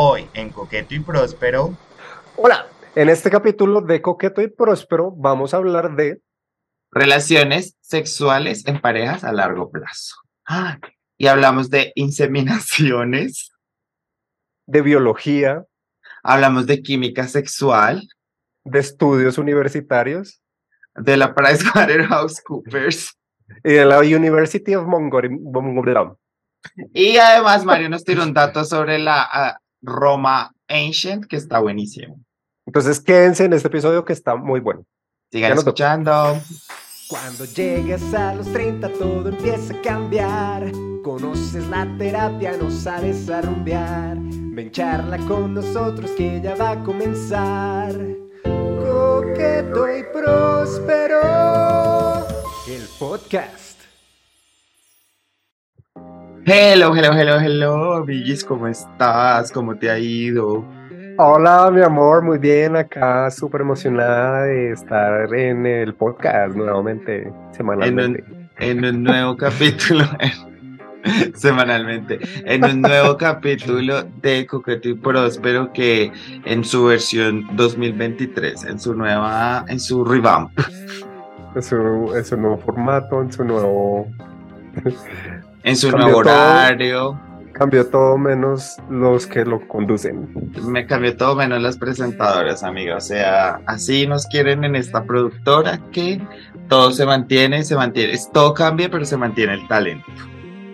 [0.00, 1.76] Hoy en Coqueto y Próspero.
[2.36, 6.22] Hola, en este capítulo de Coqueto y Próspero vamos a hablar de
[6.92, 10.14] relaciones sexuales en parejas a largo plazo.
[10.46, 10.78] Ah,
[11.16, 13.50] y hablamos de inseminaciones.
[14.66, 15.64] De biología.
[16.22, 18.08] Hablamos de química sexual.
[18.62, 20.40] De estudios universitarios.
[20.94, 23.18] De la PricewaterhouseCoopers.
[23.64, 26.12] Y de la University of Montgomery.
[26.92, 32.20] Y además Mario nos tiró un dato sobre la Roma Ancient que está buenísimo.
[32.66, 34.84] Entonces quédense en este episodio que está muy bueno.
[35.32, 36.40] Sigan escuchando.
[37.08, 40.70] Cuando llegues a los 30 todo empieza a cambiar.
[41.02, 44.18] Conoces la terapia, no sales a rumbear.
[44.18, 47.94] Ven charla con nosotros que ya va a comenzar.
[48.42, 51.20] Coqueto y próspero.
[52.66, 53.67] El podcast.
[56.50, 59.52] Hello, hello, hello, hello, Bigis, ¿cómo estás?
[59.52, 60.64] ¿Cómo te ha ido?
[61.18, 68.24] Hola, mi amor, muy bien, acá súper emocionada de estar en el podcast nuevamente, semanalmente.
[68.56, 70.06] En un, nuevo capítulo,
[71.34, 76.10] semanalmente, en un nuevo capítulo de Coqueto y Próspero que
[76.46, 80.58] en su versión 2023, en su nueva, en su revamp.
[81.54, 84.08] En su, en su nuevo formato, en su nuevo
[85.62, 87.18] en su nuevo horario.
[87.52, 90.28] cambió todo menos los que lo conducen.
[90.64, 92.96] Me cambió todo menos las presentadoras, amiga.
[92.96, 96.20] O sea, así nos quieren en esta productora que
[96.68, 98.16] todo se mantiene, se mantiene.
[98.32, 100.06] Todo cambia, pero se mantiene el talento.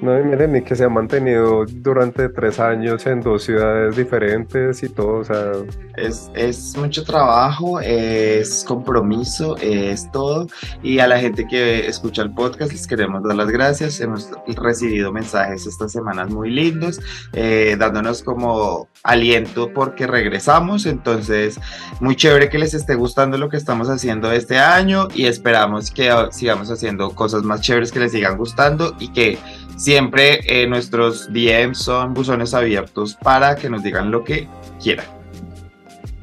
[0.04, 4.82] No, y miren, ni que se ha mantenido durante tres años en dos ciudades diferentes
[4.82, 5.52] y todo, o sea...
[5.96, 10.46] Es, es mucho trabajo, es compromiso, es todo.
[10.82, 14.00] Y a la gente que escucha el podcast les queremos dar las gracias.
[14.00, 17.00] Hemos recibido mensajes estas semanas muy lindos,
[17.32, 20.84] eh, dándonos como aliento porque regresamos.
[20.84, 21.58] Entonces,
[22.00, 26.12] muy chévere que les esté gustando lo que estamos haciendo este año y esperamos que
[26.32, 29.38] sigamos haciendo cosas más chéveres que les sigan gustando y que
[29.76, 34.48] Siempre eh, nuestros DMs son buzones abiertos para que nos digan lo que
[34.82, 35.06] quieran.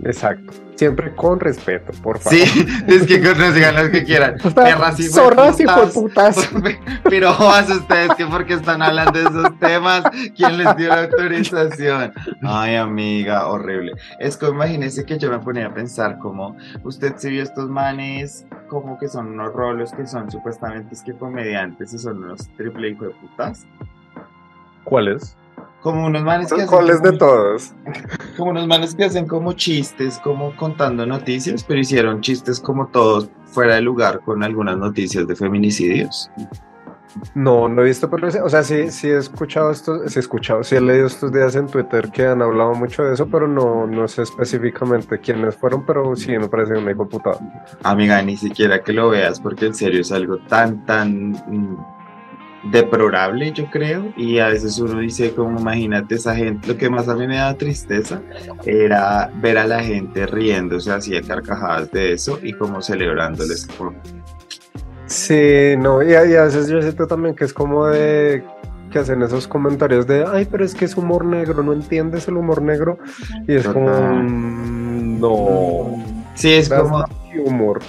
[0.03, 0.53] Exacto.
[0.81, 2.39] Siempre con respeto, por favor.
[2.39, 4.37] Sí, es que nos digan lo que quieran.
[4.55, 6.49] Perras y Zorras y putas.
[7.03, 7.37] Pero
[7.69, 10.03] ustedes que porque están hablando de esos temas,
[10.35, 12.11] ¿quién les dio la autorización?
[12.41, 13.91] Ay, amiga, horrible.
[14.17, 18.47] Es que imagínese que yo me ponía a pensar como usted se vio estos manes
[18.67, 22.89] como que son unos rolos que son supuestamente es que comediantes y son unos triple
[22.89, 23.67] hijo de putas.
[24.83, 25.37] ¿Cuáles?
[25.81, 27.01] Como unos manes que hacen.
[27.01, 27.73] de todos?
[28.37, 33.29] Como unos manes que hacen como chistes, como contando noticias, pero hicieron chistes como todos
[33.45, 36.29] fuera de lugar con algunas noticias de feminicidios.
[37.35, 40.63] No, no he visto, pero o sea, sí, sí he escuchado esto, sí he escuchado,
[40.63, 43.85] sí he leído estos días en Twitter que han hablado mucho de eso, pero no,
[43.85, 47.39] no sé específicamente quiénes fueron, pero sí me parece una hijo putada.
[47.83, 51.77] Amiga, ni siquiera que lo veas, porque en serio es algo tan, tan mm,
[52.63, 57.07] deplorable, yo creo, y a veces uno dice, como imagínate esa gente, lo que más
[57.07, 58.21] a mí me da tristeza
[58.65, 63.67] era ver a la gente riéndose así a carcajadas de eso y como celebrándoles.
[65.07, 68.43] Sí, no, y a, veces yo siento también que es como de
[68.91, 72.37] que hacen esos comentarios de, ay, pero es que es humor negro, no entiendes el
[72.37, 72.99] humor negro,
[73.47, 76.05] y es como, mm, no.
[76.35, 77.05] Sí, es como...
[77.45, 77.79] Humor.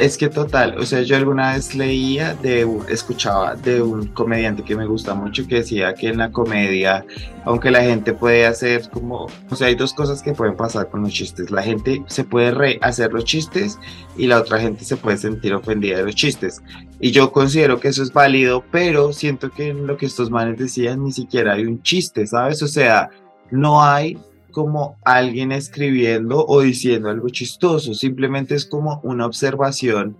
[0.00, 4.74] Es que total, o sea, yo alguna vez leía de, escuchaba de un comediante que
[4.74, 7.04] me gusta mucho que decía que en la comedia,
[7.44, 11.02] aunque la gente puede hacer como, o sea, hay dos cosas que pueden pasar con
[11.02, 11.50] los chistes.
[11.50, 13.78] La gente se puede re hacer los chistes
[14.16, 16.62] y la otra gente se puede sentir ofendida de los chistes.
[16.98, 20.58] Y yo considero que eso es válido, pero siento que en lo que estos manes
[20.58, 22.62] decían ni siquiera hay un chiste, ¿sabes?
[22.62, 23.10] O sea,
[23.50, 24.16] no hay
[24.50, 30.16] como alguien escribiendo o diciendo algo chistoso, simplemente es como una observación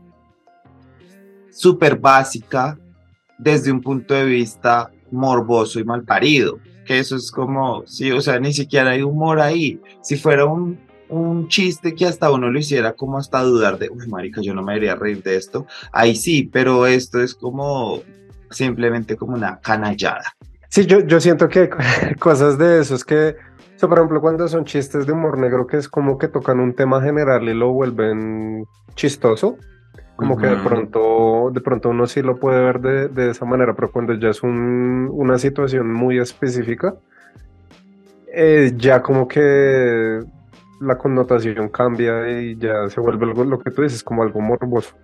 [1.51, 2.79] súper básica
[3.39, 8.21] desde un punto de vista morboso y mal parido, que eso es como, sí, o
[8.21, 9.81] sea, ni siquiera hay humor ahí.
[10.03, 10.79] Si fuera un,
[11.09, 14.63] un chiste que hasta uno lo hiciera como hasta dudar de, uy, marica, yo no
[14.63, 18.03] me debería reír de esto, ahí sí, pero esto es como
[18.51, 20.35] simplemente como una canallada.
[20.69, 23.37] Sí, yo, yo siento que hay cosas de esos que
[23.89, 27.01] por ejemplo, cuando son chistes de humor negro que es como que tocan un tema
[27.03, 29.57] general y lo vuelven chistoso,
[30.17, 33.75] como que de pronto, de pronto uno sí lo puede ver de, de esa manera,
[33.75, 36.95] pero cuando ya es un, una situación muy específica,
[38.33, 40.21] eh, ya como que
[40.81, 44.95] la connotación cambia y ya se vuelve algo, lo que tú dices, como algo morboso.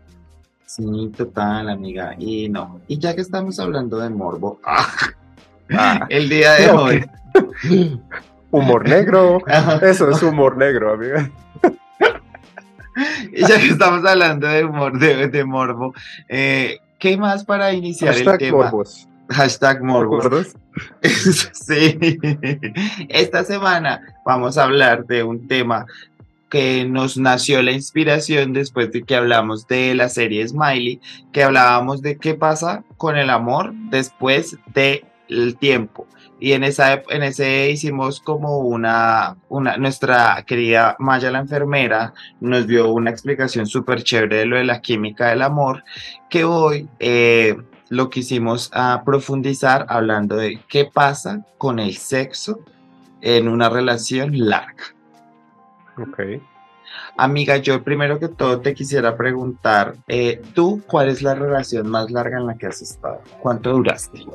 [0.67, 2.15] Sí, total, amiga.
[2.19, 4.61] Y no, y ya que estamos hablando de morbo,
[5.71, 7.05] ah, el día de hoy
[8.51, 9.39] humor negro.
[9.83, 11.31] Eso es humor negro, amiga.
[13.33, 15.95] Y ya que estamos hablando de humor, de, morbo,
[16.29, 18.57] eh, ¿qué más para iniciar el tema?
[18.65, 19.09] Morbos.
[19.29, 20.55] Hashtag morbos.
[21.53, 21.99] sí.
[23.09, 25.87] Esta semana vamos a hablar de un tema
[26.49, 31.01] que nos nació la inspiración después de que hablamos de la serie Smiley,
[31.33, 36.07] que hablábamos de qué pasa con el amor después del tiempo.
[36.39, 42.67] Y en, esa, en ese hicimos como una, una, nuestra querida Maya la enfermera nos
[42.67, 45.83] dio una explicación súper chévere de lo de la química del amor,
[46.29, 47.57] que hoy eh,
[47.89, 52.61] lo quisimos a profundizar hablando de qué pasa con el sexo
[53.23, 54.85] en una relación larga.
[55.97, 56.21] Ok.
[57.17, 62.11] Amiga, yo primero que todo te quisiera preguntar, eh, ¿tú cuál es la relación más
[62.11, 63.23] larga en la que has estado?
[63.41, 64.27] ¿Cuánto duraste?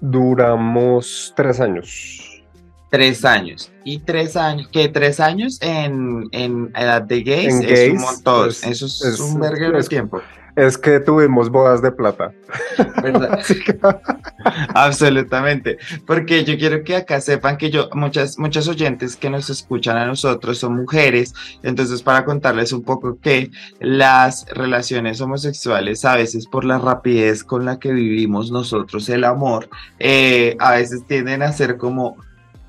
[0.00, 2.42] Duramos tres años.
[2.90, 3.72] Tres años.
[3.84, 6.28] Y tres años, que tres años en,
[6.74, 8.48] edad de gays, es un montón.
[8.48, 10.20] Eso es, un verguero de tiempo.
[10.56, 12.32] Es que tuvimos bodas de plata.
[14.74, 15.76] Absolutamente.
[16.06, 20.06] Porque yo quiero que acá sepan que yo, muchas, muchas oyentes que nos escuchan a
[20.06, 21.34] nosotros son mujeres.
[21.62, 23.50] Entonces, para contarles un poco que
[23.80, 29.68] las relaciones homosexuales, a veces por la rapidez con la que vivimos nosotros el amor,
[29.98, 32.16] eh, a veces tienden a ser como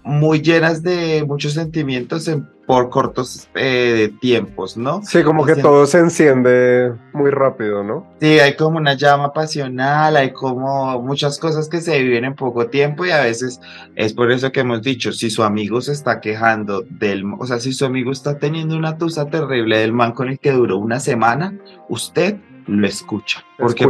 [0.03, 5.01] muy llenas de muchos sentimientos en, por cortos eh, tiempos, ¿no?
[5.01, 8.05] Sí, como que todo se enciende muy rápido, ¿no?
[8.19, 12.67] Sí, hay como una llama pasional, hay como muchas cosas que se viven en poco
[12.67, 13.61] tiempo y a veces
[13.95, 17.61] es por eso que hemos dicho, si su amigo se está quejando del, o sea,
[17.61, 20.99] si su amigo está teniendo una tusa terrible del man con el que duró una
[20.99, 22.35] semana, usted
[22.67, 23.45] lo escucha.
[23.57, 23.87] Porque.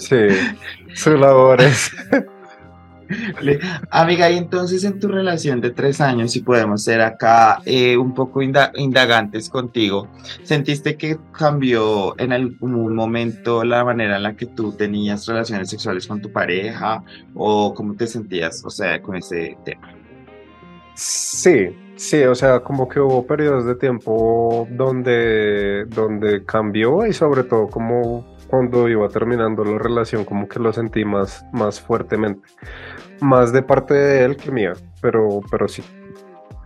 [0.00, 0.16] Sí,
[0.94, 1.92] su labor es
[3.90, 8.14] Amiga, y entonces en tu relación de tres años, si podemos ser acá eh, un
[8.14, 10.08] poco indagantes contigo,
[10.42, 16.06] ¿sentiste que cambió en algún momento la manera en la que tú tenías relaciones sexuales
[16.06, 17.02] con tu pareja
[17.34, 19.92] o cómo te sentías, o sea, con ese tema?
[20.94, 27.44] Sí, sí, o sea, como que hubo periodos de tiempo donde, donde cambió y sobre
[27.44, 32.46] todo como cuando iba terminando la relación como que lo sentí más, más fuertemente.
[33.20, 35.82] Más de parte de él que mía, pero, pero sí.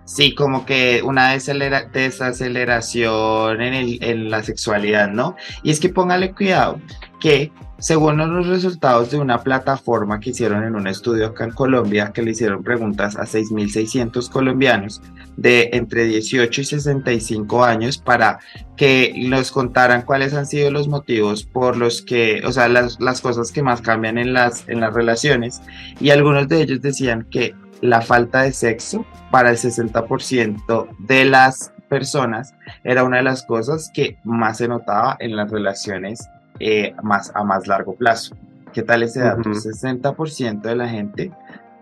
[0.04, 5.36] Sí, como que una desaceleración en, el, en la sexualidad, ¿no?
[5.62, 6.78] Y es que póngale cuidado
[7.20, 12.12] que según los resultados de una plataforma que hicieron en un estudio acá en Colombia,
[12.12, 15.02] que le hicieron preguntas a 6.600 colombianos
[15.36, 18.38] de entre 18 y 65 años para
[18.76, 23.20] que nos contaran cuáles han sido los motivos por los que, o sea, las, las
[23.20, 25.60] cosas que más cambian en las, en las relaciones.
[26.00, 31.70] Y algunos de ellos decían que la falta de sexo para el 60% de las
[31.90, 36.26] personas era una de las cosas que más se notaba en las relaciones
[36.60, 38.34] eh, más, a más largo plazo.
[38.72, 39.50] ¿Qué tal ese dato?
[39.50, 41.30] 60% de la gente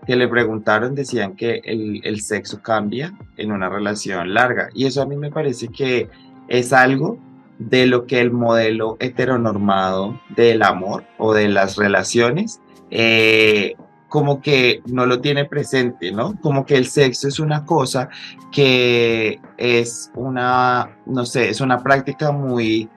[0.05, 4.71] que le preguntaron decían que el, el, sexo cambia en una relación larga.
[4.75, 6.11] Y eso a mí me parece que
[6.49, 7.17] es algo
[7.61, 12.61] de lo que el modelo heteronormado del amor o de las relaciones
[12.91, 13.77] eh,
[14.13, 16.35] como que no lo tiene presente, ¿no?
[16.43, 18.11] Como que el sexo es una cosa
[18.53, 22.91] que es una, no sé, es una práctica muy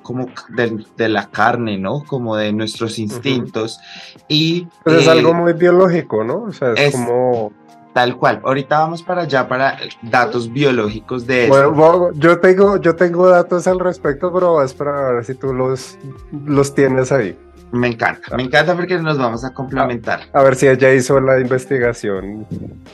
[0.00, 2.02] como de, la carne, ¿no?
[2.04, 3.80] Como de nuestros instintos.
[4.28, 4.66] Y...
[4.82, 6.44] Pues es algo eh, muy biológico, ¿no?
[6.44, 7.52] O sea, es, como...
[7.92, 8.40] Tal cual.
[8.42, 11.70] Ahorita vamos para allá para datos biológicos de eso.
[11.70, 15.98] Bueno, yo tengo, yo tengo datos al respecto, pero vas a ver si tú los,
[16.46, 17.36] los tienes ahí.
[17.72, 20.20] Me encanta, me encanta porque nos vamos a complementar.
[20.32, 22.46] A, ver si ella hizo la investigación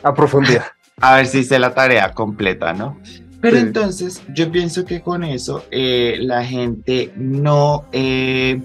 [0.02, 0.66] a profundidad.
[1.00, 2.97] a ver si hice la tarea completa, ¿no?
[3.40, 8.61] Pero entonces yo pienso que con eso eh, la gente no, eh,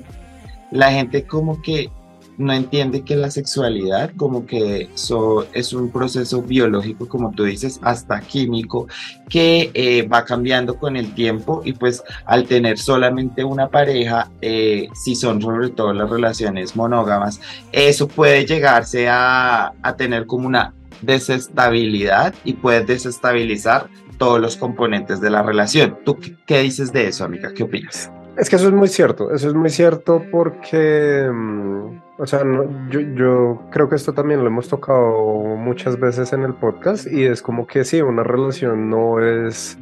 [0.72, 1.92] la gente como que
[2.38, 7.80] no entiende que la sexualidad como que eso es un proceso biológico, como tú dices,
[7.82, 8.88] hasta químico,
[9.30, 15.16] que eh, va cambiando con el tiempo y pues al tener solamente una pareja, si
[15.16, 17.40] son sobre todo las relaciones monógamas,
[17.72, 23.88] eso puede llegarse a, a tener como una desestabilidad y puede desestabilizar
[24.18, 25.98] todos los componentes de la relación.
[26.06, 27.52] ¿Tú qué, dices de eso, amiga?
[27.54, 28.12] ¿Qué opinas?
[28.38, 32.44] Es que eso es muy cierto, eso es muy cierto porque, mm, o sea,
[32.90, 37.26] yo, yo, creo que esto también lo hemos tocado muchas veces en el podcast y
[37.26, 39.78] es como que sí, una relación no es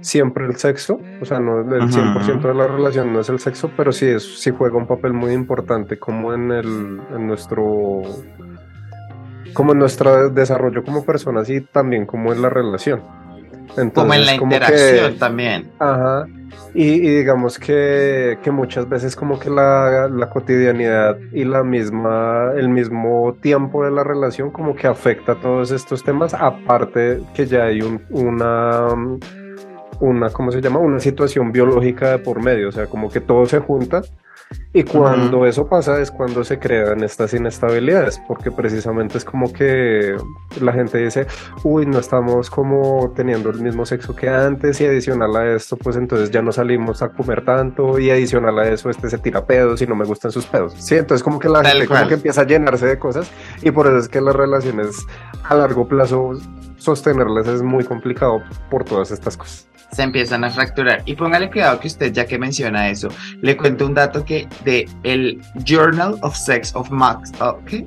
[0.00, 3.70] siempre el sexo, o sea, no el 100% de la relación no es el sexo,
[3.76, 8.02] pero sí, es, sí juega un papel muy importante como en, el, en nuestro
[9.52, 13.02] como en nuestro desarrollo como personas y también como en la relación.
[13.94, 15.70] como en la interacción también.
[15.78, 16.26] Ajá.
[16.74, 22.68] Y, digamos que, que, muchas veces como que la, la, cotidianidad y la misma, el
[22.68, 27.64] mismo tiempo de la relación como que afecta a todos estos temas, aparte que ya
[27.64, 28.88] hay un, una,
[30.00, 30.80] una, ¿cómo se llama?
[30.80, 34.02] Una situación biológica de por medio, o sea, como que todo se junta
[34.72, 40.16] y cuando eso pasa es cuando se crean estas inestabilidades, porque precisamente es como que
[40.60, 41.26] la gente dice,
[41.64, 45.96] uy, no estamos como teniendo el mismo sexo que antes y adicional a esto, pues
[45.96, 49.80] entonces ya no salimos a comer tanto y adicional a eso, este se tira pedos
[49.80, 50.74] y no me gustan sus pedos.
[50.78, 53.30] Sí, entonces como que la gente como que empieza a llenarse de cosas
[53.62, 55.06] y por eso es que las relaciones
[55.42, 56.32] a largo plazo
[56.76, 61.02] sostenerlas es muy complicado por todas estas cosas se empiezan a fracturar.
[61.06, 63.08] Y póngale cuidado que usted, ya que menciona eso,
[63.40, 67.86] le cuento un dato que de el Journal of Sex of Max, okay?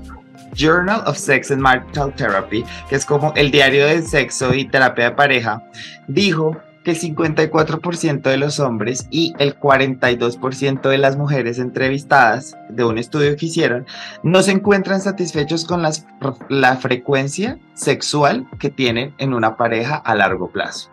[0.53, 5.05] Journal of Sex and Marital Therapy, que es como el diario del sexo y terapia
[5.05, 5.63] de pareja,
[6.07, 12.83] dijo que el 54% de los hombres y el 42% de las mujeres entrevistadas de
[12.85, 13.85] un estudio que hicieron
[14.23, 16.07] no se encuentran satisfechos con las,
[16.47, 20.89] la frecuencia sexual que tienen en una pareja a largo plazo.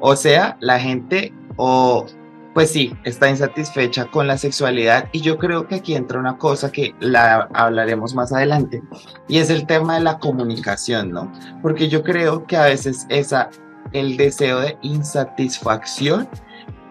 [0.00, 2.06] O sea, la gente o
[2.54, 6.72] pues sí, está insatisfecha con la sexualidad y yo creo que aquí entra una cosa
[6.72, 8.82] que la hablaremos más adelante
[9.28, 11.30] y es el tema de la comunicación, ¿no?
[11.62, 13.50] Porque yo creo que a veces esa
[13.92, 16.28] el deseo de insatisfacción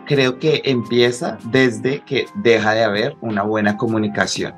[0.05, 4.53] creo que empieza desde que deja de haber una buena comunicación.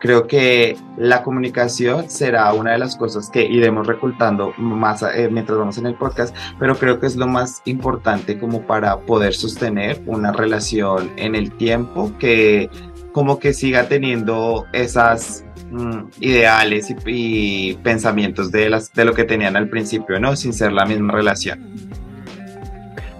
[0.00, 5.58] Creo que la comunicación será una de las cosas que iremos recultando más eh, mientras
[5.58, 10.02] vamos en el podcast, pero creo que es lo más importante como para poder sostener
[10.06, 12.68] una relación en el tiempo que
[13.12, 19.56] como que siga teniendo esas mm, ideales y, pensamientos de, las, de lo que tenían
[19.56, 20.34] al principio, ¿no?
[20.34, 21.60] Sin ser la misma relación.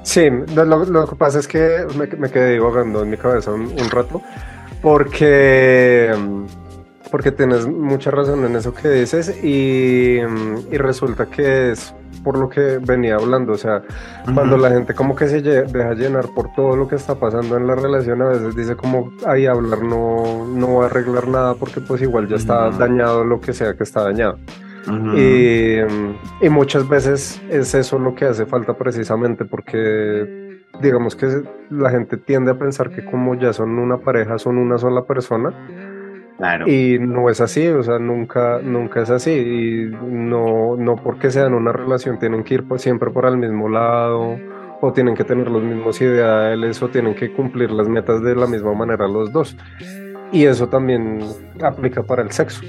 [0.02, 4.20] Sí, lo, que pasa es que me, me, quedé divagando en mi cabeza un, rato,
[4.84, 6.14] porque,
[7.10, 12.50] porque tienes mucha razón en eso que dices y, y, resulta que es por lo
[12.50, 13.82] que venía hablando, o sea,
[14.34, 17.66] cuando la gente como que se deja llenar por todo lo que está pasando en
[17.66, 21.80] la relación, a veces dice como, ahí hablar no, no va a arreglar nada porque
[21.80, 24.38] pues igual ya está dañado lo que sea que está dañado
[26.42, 30.43] y, muchas veces es eso lo que hace falta precisamente porque
[30.80, 34.78] digamos que la gente tiende a pensar que como ya son una pareja, son una
[34.78, 35.52] sola persona.
[36.66, 39.30] Y no es así, o sea, nunca, nunca es así.
[39.30, 44.36] Y no, no porque sean una relación tienen que ir siempre por el mismo lado,
[44.80, 48.46] o tienen que tener los mismos ideales, o tienen que cumplir las metas de la
[48.46, 49.56] misma manera los dos.
[50.32, 51.20] Y eso también
[51.62, 52.62] aplica para el sexo.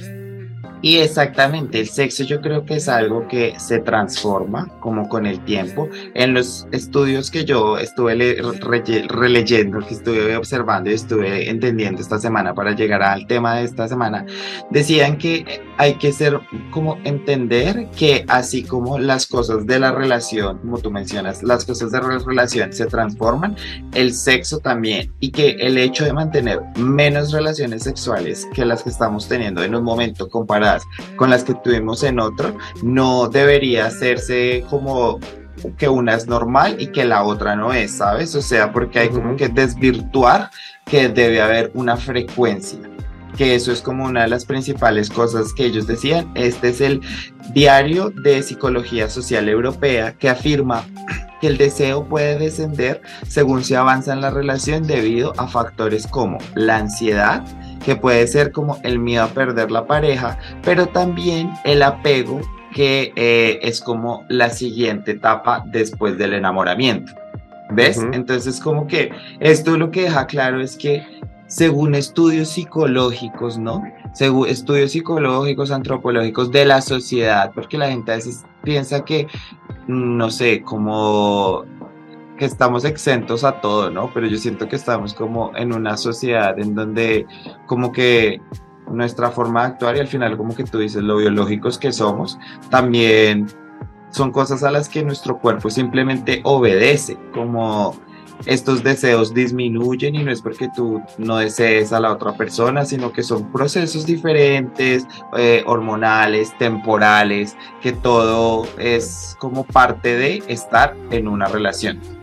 [0.85, 5.43] Y exactamente, el sexo yo creo que es algo que se transforma como con el
[5.43, 5.89] tiempo.
[6.13, 8.13] En los estudios que yo estuve
[9.07, 13.87] releyendo, que estuve observando y estuve entendiendo esta semana para llegar al tema de esta
[13.87, 14.27] semana,
[14.69, 16.39] decían que hay que ser
[16.69, 21.89] como entender que así como las cosas de la relación, como tú mencionas, las cosas
[21.89, 23.55] de la relación se transforman,
[23.95, 25.11] el sexo también.
[25.19, 29.73] Y que el hecho de mantener menos relaciones sexuales que las que estamos teniendo en
[29.73, 30.74] un momento comparado
[31.15, 35.19] con las que tuvimos en otro, no debería hacerse como
[35.77, 38.35] que una es normal y que la otra no es, ¿sabes?
[38.35, 40.49] O sea, porque hay como que desvirtuar
[40.85, 42.79] que debe haber una frecuencia
[43.35, 46.31] que eso es como una de las principales cosas que ellos decían.
[46.35, 47.01] Este es el
[47.53, 50.85] Diario de Psicología Social Europea que afirma
[51.41, 56.37] que el deseo puede descender según se avanza en la relación debido a factores como
[56.55, 57.43] la ansiedad,
[57.83, 62.41] que puede ser como el miedo a perder la pareja, pero también el apego,
[62.73, 67.13] que eh, es como la siguiente etapa después del enamoramiento.
[67.71, 68.05] ¿Ves?
[68.11, 71.03] Entonces como que esto lo que deja claro es que
[71.47, 73.83] según estudios psicológicos, ¿no?
[74.13, 79.27] Según estudios psicológicos, antropológicos de la sociedad, porque la gente a veces piensa que,
[79.87, 81.65] no sé, como
[82.37, 84.11] que estamos exentos a todo, ¿no?
[84.13, 87.25] Pero yo siento que estamos como en una sociedad en donde
[87.65, 88.41] como que
[88.91, 92.37] nuestra forma de actuar y al final como que tú dices lo biológicos que somos,
[92.69, 93.47] también
[94.11, 97.95] son cosas a las que nuestro cuerpo simplemente obedece, como
[98.45, 103.11] estos deseos disminuyen y no es porque tú no desees a la otra persona, sino
[103.11, 111.27] que son procesos diferentes, eh, hormonales, temporales, que todo es como parte de estar en
[111.27, 112.14] una relación.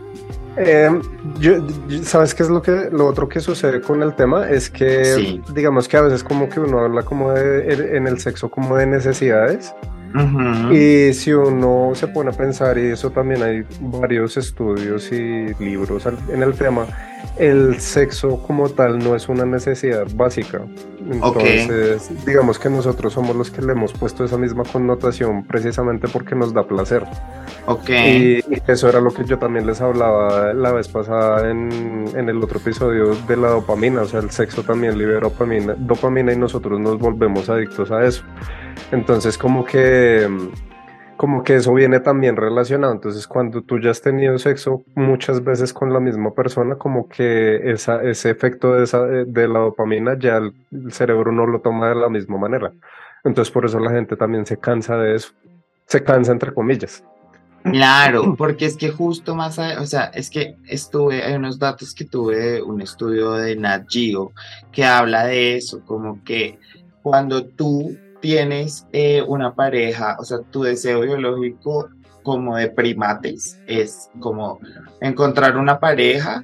[0.57, 0.89] Eh,
[1.39, 1.65] yo,
[2.03, 4.49] ¿Sabes qué es lo que lo otro que sucede con el tema?
[4.49, 8.49] Es que digamos que a veces como que uno habla como de, en el sexo
[8.51, 9.73] como de necesidades
[10.71, 16.05] Y si uno se pone a pensar, y eso también hay varios estudios y libros
[16.31, 16.85] en el tema,
[17.37, 20.61] el sexo como tal no es una necesidad básica.
[21.11, 26.35] Entonces, digamos que nosotros somos los que le hemos puesto esa misma connotación precisamente porque
[26.35, 27.03] nos da placer.
[27.65, 27.89] Ok.
[27.89, 32.41] Y, eso era lo que yo también les hablaba la vez pasada en, en, el
[32.41, 34.01] otro episodio de la dopamina.
[34.01, 38.23] O sea, el sexo también libera dopamina, dopamina y nosotros nos volvemos adictos a eso.
[38.91, 40.27] Entonces, como que
[41.23, 42.91] como que eso viene también relacionado.
[42.91, 47.71] Entonces, cuando tú ya has tenido sexo muchas veces con la misma persona, como que
[47.71, 50.53] esa, ese efecto de, esa, de la dopamina ya el,
[50.91, 52.73] cerebro no lo toma de la misma manera.
[53.23, 55.29] Entonces, por eso la gente también se cansa de eso.
[55.85, 57.01] Se cansa, entre comillas.
[57.63, 62.03] Claro, porque es que justo más, o sea, es que estuve, hay unos datos que
[62.03, 64.33] tuve, un estudio de Nat Geo
[64.73, 66.59] que habla de eso, como que
[67.01, 71.89] cuando tú tienes eh, una pareja, o sea, tu deseo biológico
[72.23, 74.61] como de primates es como
[75.01, 76.41] encontrar una pareja,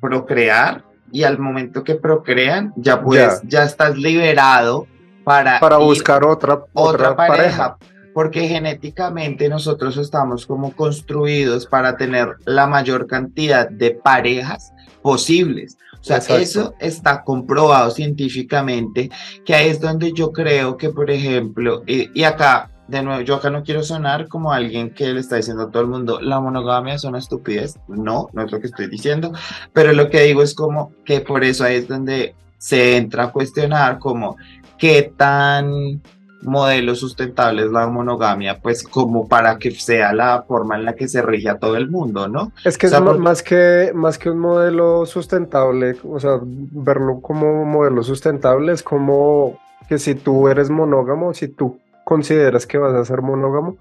[0.00, 0.82] procrear
[1.12, 4.88] y al momento que procrean ya puedes, ya, estás liberado
[5.22, 7.76] para, para buscar otra, otra, pareja.
[8.12, 15.78] Porque genéticamente nosotros estamos como construidos para tener la mayor cantidad de parejas posibles.
[16.00, 19.10] O sea, eso está comprobado científicamente,
[19.44, 23.50] que ahí es donde yo creo que, por ejemplo, y, acá, de nuevo, yo acá
[23.50, 26.94] no quiero sonar como alguien que le está diciendo a todo el mundo, la monogamia
[26.94, 27.78] es una estupidez.
[27.86, 29.32] No, no es lo que estoy diciendo,
[29.72, 33.32] pero lo que digo es como que por eso ahí es donde se entra a
[33.32, 34.36] cuestionar como
[34.78, 36.00] qué tan
[36.42, 41.08] modelo sustentable es la monogamia, pues como para que sea la forma en la que
[41.08, 42.52] se rige a todo el mundo, ¿no?
[42.64, 48.02] Es que es más, que, más que un modelo sustentable, o sea, verlo como modelo
[48.02, 53.22] sustentable es como que si tú eres monógamo, si tú consideras que vas a ser
[53.22, 53.76] monógamo,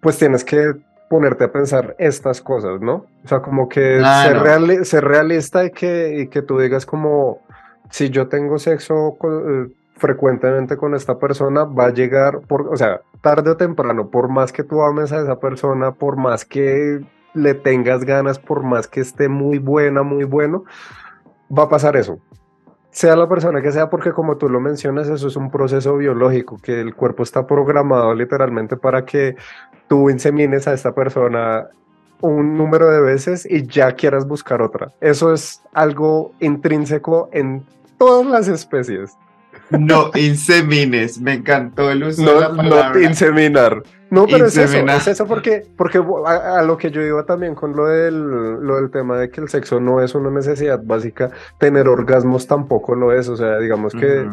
[0.00, 0.74] pues tienes que
[1.08, 3.06] ponerte a pensar estas cosas, ¿no?
[3.24, 7.40] O sea, como que ser, ser, realista y que, y que tú digas como,
[7.90, 13.02] si yo tengo sexo con, frecuentemente con esta persona va a llegar, por, o sea,
[13.20, 17.00] tarde o temprano, por más que tú ames a esa persona, por más que
[17.34, 20.64] le tengas ganas, por más que esté muy buena, muy bueno,
[21.56, 22.18] va a pasar eso.
[22.90, 26.56] Sea la persona que sea, porque como tú lo mencionas, eso es un proceso biológico,
[26.62, 29.36] que el cuerpo está programado literalmente para que
[29.88, 31.68] tú insemines a esta persona
[32.20, 34.92] un número de veces y ya quieras buscar otra.
[35.00, 37.64] Eso es algo intrínseco en
[37.98, 39.16] todas las especies.
[39.70, 42.92] No insemines, me encantó el uso de la palabra.
[42.94, 43.82] No inseminar.
[44.10, 47.76] No, pero es eso, es eso porque, porque a, lo que yo iba también con
[47.76, 51.88] lo del, lo del tema de que el sexo no es una necesidad básica, tener
[51.88, 54.26] orgasmos tampoco lo es, o sea, digamos que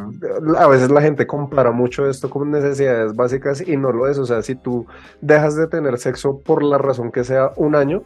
[0.57, 4.25] a veces la gente compara mucho esto con necesidades básicas y no lo es, o
[4.25, 4.87] sea, si tú
[5.19, 8.03] dejas de tener sexo por la razón que sea un año,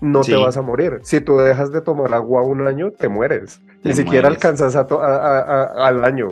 [0.00, 1.00] no te vas a morir.
[1.02, 3.60] Si tú dejas de tomar agua un año, te mueres.
[3.84, 6.30] Ni siquiera alcanzas al año.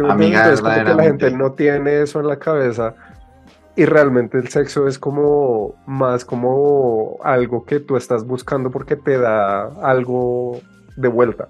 [0.00, 2.94] Entonces, como que la gente no tiene eso en la cabeza
[3.76, 9.18] y realmente el sexo es como más como algo que tú estás buscando porque te
[9.18, 10.60] da algo
[10.96, 11.48] de vuelta.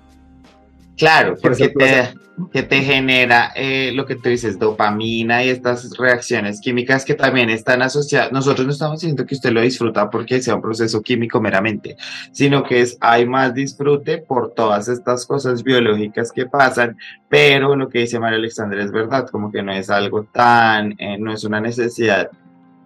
[0.96, 2.14] Claro, porque te,
[2.52, 7.50] que te genera eh, lo que tú dices, dopamina y estas reacciones químicas que también
[7.50, 8.32] están asociadas.
[8.32, 11.96] Nosotros no estamos diciendo que usted lo disfruta porque sea un proceso químico meramente,
[12.32, 16.96] sino que es, hay más disfrute por todas estas cosas biológicas que pasan,
[17.28, 21.18] pero lo que dice María Alexandra es verdad, como que no es algo tan, eh,
[21.18, 22.30] no es una necesidad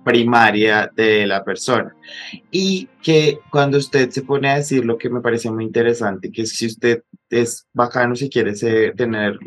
[0.04, 1.94] primaria de la persona.
[2.50, 6.46] Y que cuando usted se pone a decir lo que me parece muy interesante, que
[6.46, 9.38] si usted es bacano si quiere tener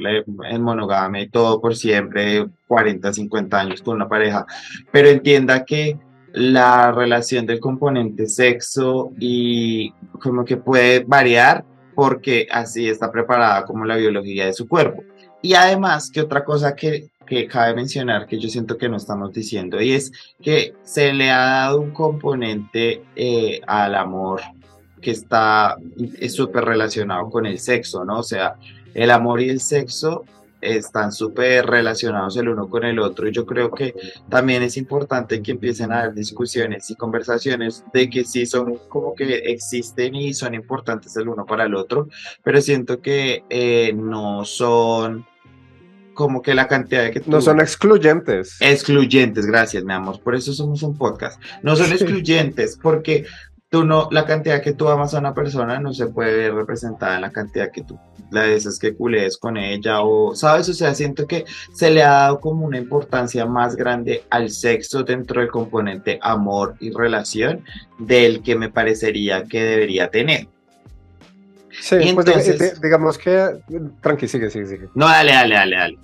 [0.50, 4.46] en monogamia y todo por siempre, 40, 50 años con una pareja,
[4.92, 5.98] pero entienda que
[6.34, 9.92] la relación del componente sexo y
[10.22, 15.04] como que puede variar porque así está preparada como la biología de su cuerpo.
[15.44, 19.34] Y además, que otra cosa que que cabe mencionar que yo siento que no estamos
[19.34, 24.42] diciendo y es que se le ha dado un componente eh, al amor
[25.04, 25.78] que está
[26.20, 28.20] es súper relacionado con el sexo, ¿no?
[28.20, 28.56] O sea,
[28.96, 30.24] el amor y el sexo
[30.64, 33.94] están súper relacionados el uno con el otro y yo creo que
[34.30, 39.14] también es importante que empiecen a haber discusiones y conversaciones de que sí son como
[39.14, 42.08] que existen y son importantes el uno para el otro,
[42.44, 45.26] pero siento que eh, no son
[46.14, 47.24] como que la cantidad de que...
[47.26, 48.58] No son excluyentes.
[48.60, 50.22] Excluyentes, gracias, mi amor.
[50.22, 51.42] Por eso somos un podcast.
[51.64, 53.26] No son excluyentes, porque
[53.74, 57.16] tú no, la cantidad que tú amas a una persona no se puede ver representada
[57.16, 60.70] en la cantidad que tú la veces que culees con ella o, ¿sabes?
[60.70, 65.02] O sea, siento que se le ha dado como una importancia más grande al sexo
[65.02, 67.64] dentro del componente amor y relación
[67.98, 70.48] del que me parecería que debería tener.
[71.72, 73.58] Sí, pues digamos que,
[74.02, 74.90] tranqui, sigue, sigue, sigue.
[74.94, 76.00] No, dale, dale, dale, dale.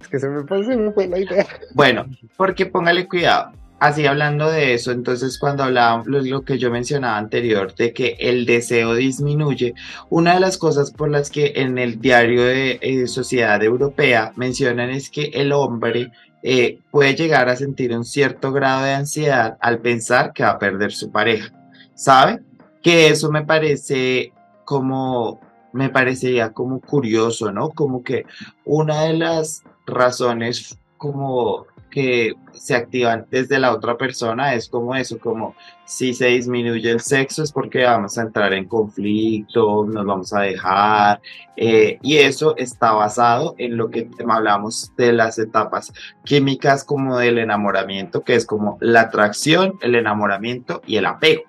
[0.00, 1.46] Es que se me, se me fue la idea.
[1.74, 2.06] Bueno,
[2.38, 7.72] porque póngale cuidado Así hablando de eso, entonces cuando hablábamos lo que yo mencionaba anterior,
[7.76, 9.74] de que el deseo disminuye,
[10.10, 14.90] una de las cosas por las que en el diario de eh, Sociedad Europea mencionan
[14.90, 16.10] es que el hombre
[16.42, 20.58] eh, puede llegar a sentir un cierto grado de ansiedad al pensar que va a
[20.58, 21.52] perder su pareja.
[21.94, 22.40] ¿Sabe?
[22.82, 24.32] Que eso me parece
[24.64, 25.40] como,
[25.72, 27.70] me parecería como curioso, ¿no?
[27.70, 28.24] Como que
[28.64, 35.18] una de las razones como que se activan desde la otra persona es como eso,
[35.18, 40.32] como si se disminuye el sexo es porque vamos a entrar en conflicto, nos vamos
[40.32, 41.20] a dejar,
[41.56, 45.92] eh, y eso está basado en lo que hablamos de las etapas
[46.24, 51.42] químicas como del enamoramiento, que es como la atracción, el enamoramiento y el apego.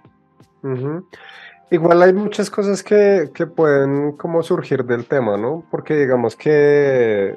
[1.71, 5.63] Igual hay muchas cosas que, que pueden como surgir del tema, ¿no?
[5.69, 7.35] Porque digamos que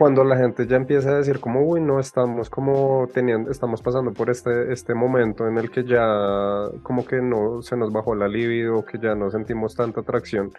[0.00, 4.14] cuando la gente ya empieza a decir como, uy, no, estamos como teniendo, estamos pasando
[4.14, 8.26] por este, este momento en el que ya como que no se nos bajó la
[8.26, 10.52] libido, que ya no sentimos tanta atracción,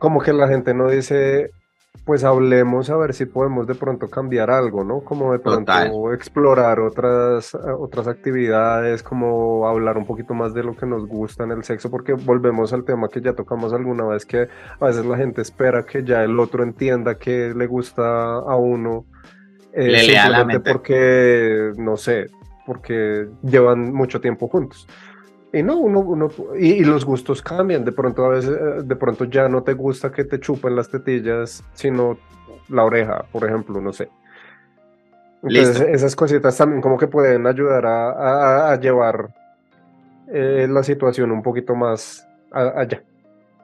[0.00, 1.52] como que la gente no dice,
[2.04, 5.00] pues hablemos a ver si podemos de pronto cambiar algo, ¿no?
[5.00, 10.86] Como de pronto explorar otras, otras actividades, como hablar un poquito más de lo que
[10.86, 14.48] nos gusta en el sexo, porque volvemos al tema que ya tocamos alguna vez, que
[14.80, 19.06] a veces la gente espera que ya el otro entienda que le gusta a uno.
[19.72, 22.28] Eh, simplemente porque, no sé,
[22.64, 24.86] porque llevan mucho tiempo juntos.
[25.56, 27.82] Y no, uno, uno y, los gustos cambian.
[27.82, 30.90] De pronto a veces, eh, de pronto ya no te gusta que te chupen las
[30.90, 32.18] tetillas, sino
[32.68, 34.10] la oreja, por ejemplo, no sé.
[35.42, 39.30] Entonces esas cositas también como que pueden ayudar a, a, llevar
[40.30, 43.02] eh, la situación un poquito más allá.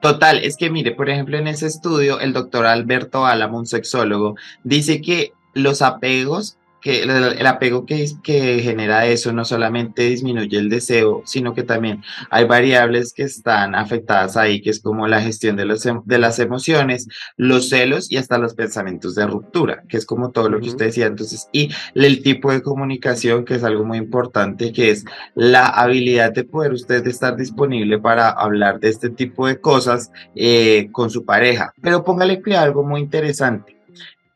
[0.01, 4.35] Total, es que mire, por ejemplo, en ese estudio, el doctor Alberto Álamo, un sexólogo,
[4.63, 10.69] dice que los apegos que el, apego que, que, genera eso no solamente disminuye el
[10.69, 15.55] deseo, sino que también hay variables que están afectadas ahí, que es como la gestión
[15.55, 19.95] de, los, em, de las emociones, los celos y hasta los pensamientos de ruptura, que
[19.95, 21.05] es como todo lo que usted decía.
[21.05, 26.33] Entonces, y el tipo de comunicación, que es algo muy importante, que es la habilidad
[26.33, 31.23] de poder usted estar disponible para hablar de este tipo de cosas eh, con su
[31.23, 31.73] pareja.
[31.81, 33.82] Pero póngale cuidado algo muy interesante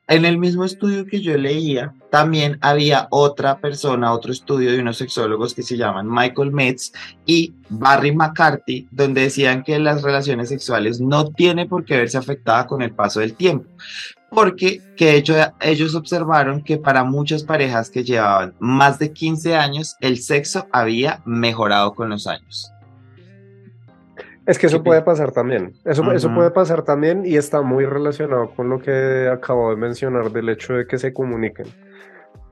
[0.08, 4.98] en el mismo estudio que yo leía, también había otra persona, otro estudio de unos
[4.98, 6.94] sexólogos que se llaman Michael Metz
[7.26, 12.68] y Barry McCarthy, donde decían que las relaciones sexuales no tienen por qué verse afectadas
[12.68, 13.70] con el paso del tiempo.
[14.30, 19.56] Porque que de hecho ellos observaron que para muchas parejas que llevaban más de 15
[19.56, 22.72] años, el sexo había mejorado con los años.
[24.48, 25.74] Es que eso puede pasar también.
[25.84, 30.32] Eso, eso puede pasar también y está muy relacionado con lo que acabo de mencionar
[30.32, 31.68] del hecho de que se comuniquen.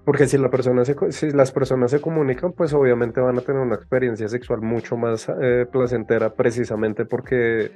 [0.04, 3.76] Porque si, la persona si las personas se comunican, pues obviamente van a tener una
[3.76, 7.72] experiencia sexual mucho más eh, placentera precisamente porque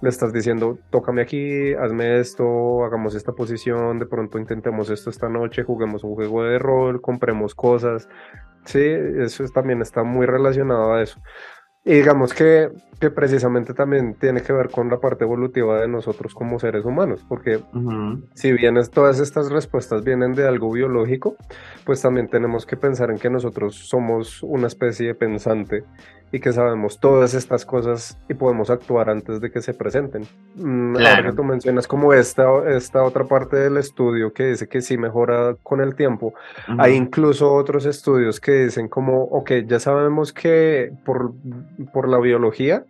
[0.00, 5.28] le estás diciendo, tócame aquí, hazme esto, hagamos esta posición, de pronto intentemos esto esta
[5.28, 8.08] noche, juguemos un juego de rol, compremos cosas.
[8.64, 11.20] Sí, eso también está muy relacionado a eso.
[11.84, 16.32] Y digamos que, que, precisamente también tiene que ver con la parte evolutiva de nosotros
[16.32, 17.60] como seres humanos, porque
[18.34, 21.36] si bien todas estas respuestas vienen de algo biológico,
[21.84, 25.82] pues también tenemos que pensar en que nosotros somos una especie pensante
[26.32, 30.24] y que sabemos todas estas cosas y podemos actuar antes de que se presenten.
[30.56, 34.80] Mm, ahora que tú mencionas como esta, esta otra parte del estudio que dice que
[34.80, 36.32] sí mejora con el tiempo,
[36.78, 41.32] hay incluso otros estudios que dicen como, ok, ya sabemos que por,
[41.92, 42.84] por la biología,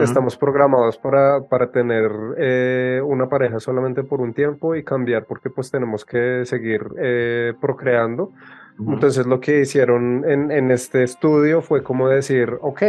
[0.00, 5.50] Estamos programados para, para tener eh, una pareja solamente por un tiempo y cambiar porque
[5.50, 8.32] pues tenemos que seguir eh, procreando.
[8.78, 12.82] Entonces lo que hicieron en, en, este estudio fue como decir, ok,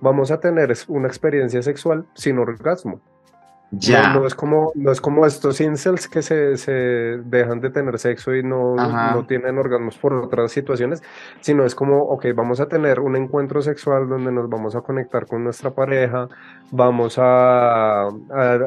[0.00, 3.00] vamos a tener una experiencia sexual sin orgasmo.
[3.70, 4.14] Ya.
[4.14, 8.34] No, es como, no es como estos incels que se, se dejan de tener sexo
[8.34, 11.02] y no, no, tienen orgasmos por otras situaciones,
[11.40, 15.26] sino es como, ok, vamos a tener un encuentro sexual donde nos vamos a conectar
[15.26, 16.28] con nuestra pareja,
[16.70, 18.08] vamos a, a,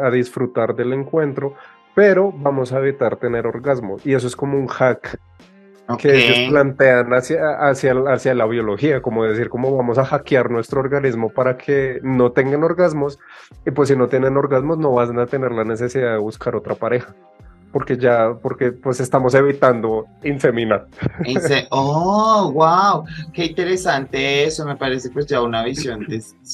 [0.04, 1.54] a disfrutar del encuentro,
[1.96, 3.98] pero vamos a evitar tener orgasmo.
[4.04, 5.18] Y eso es como un hack
[5.96, 10.82] que ellos plantean hacia, hacia, hacia la biología, como decir, cómo vamos a hackear nuestro
[10.82, 13.20] organismo para que no tengan orgasmos,
[13.66, 16.76] y pues si no tienen orgasmos no van a tener la necesidad de buscar otra
[16.76, 17.16] pareja
[17.78, 20.88] porque ya, porque pues estamos evitando infeminar.
[21.70, 26.08] oh, wow, qué interesante eso, me parece pues ya una visión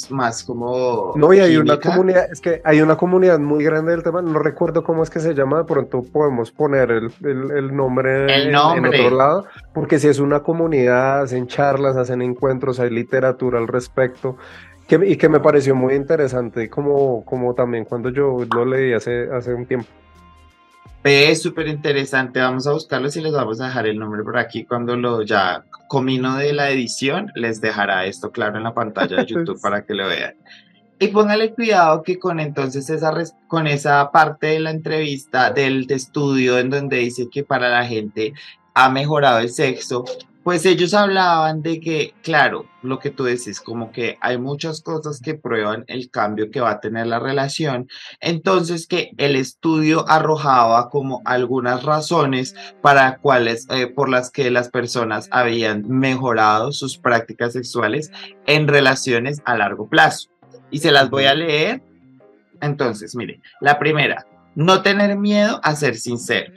[0.10, 1.14] más como...
[1.16, 4.38] No, y hay una comunidad, es que hay una comunidad muy grande del tema, no
[4.38, 9.00] recuerdo cómo es que se llama, de pronto podemos poner el, el, nombre, el nombre.
[9.00, 13.70] En, otro lado, porque si es una comunidad, hacen charlas, hacen encuentros, hay literatura al
[13.70, 14.36] respecto.
[14.90, 19.30] Que, y que me pareció muy interesante, como, como también cuando yo lo leí hace,
[19.32, 19.88] hace un tiempo.
[21.04, 24.64] Es súper interesante, vamos a buscarlo y les vamos a dejar el nombre por aquí
[24.64, 29.26] cuando lo ya comino de la edición, les dejará esto claro en la pantalla de
[29.26, 30.36] YouTube para que lo vean.
[31.00, 33.14] Y póngale cuidado que con entonces esa,
[33.48, 38.34] con esa parte de la entrevista del estudio en donde dice que para la gente
[38.74, 40.06] ha mejorado el sexo,
[40.44, 45.22] pues ellos hablaban de que, claro, lo que tú decís, como que hay muchas cosas
[45.22, 47.88] que prueban el cambio que va a tener la relación,
[48.20, 54.70] entonces que el estudio arrojaba como algunas razones para cuales, eh, por las que las
[54.70, 58.12] personas habían mejorado sus prácticas sexuales
[58.46, 60.30] en relaciones a largo plazo.
[60.70, 61.82] Y se las voy a leer.
[62.60, 64.26] Entonces, mire, la primera,
[64.56, 66.54] no tener miedo a ser sincero.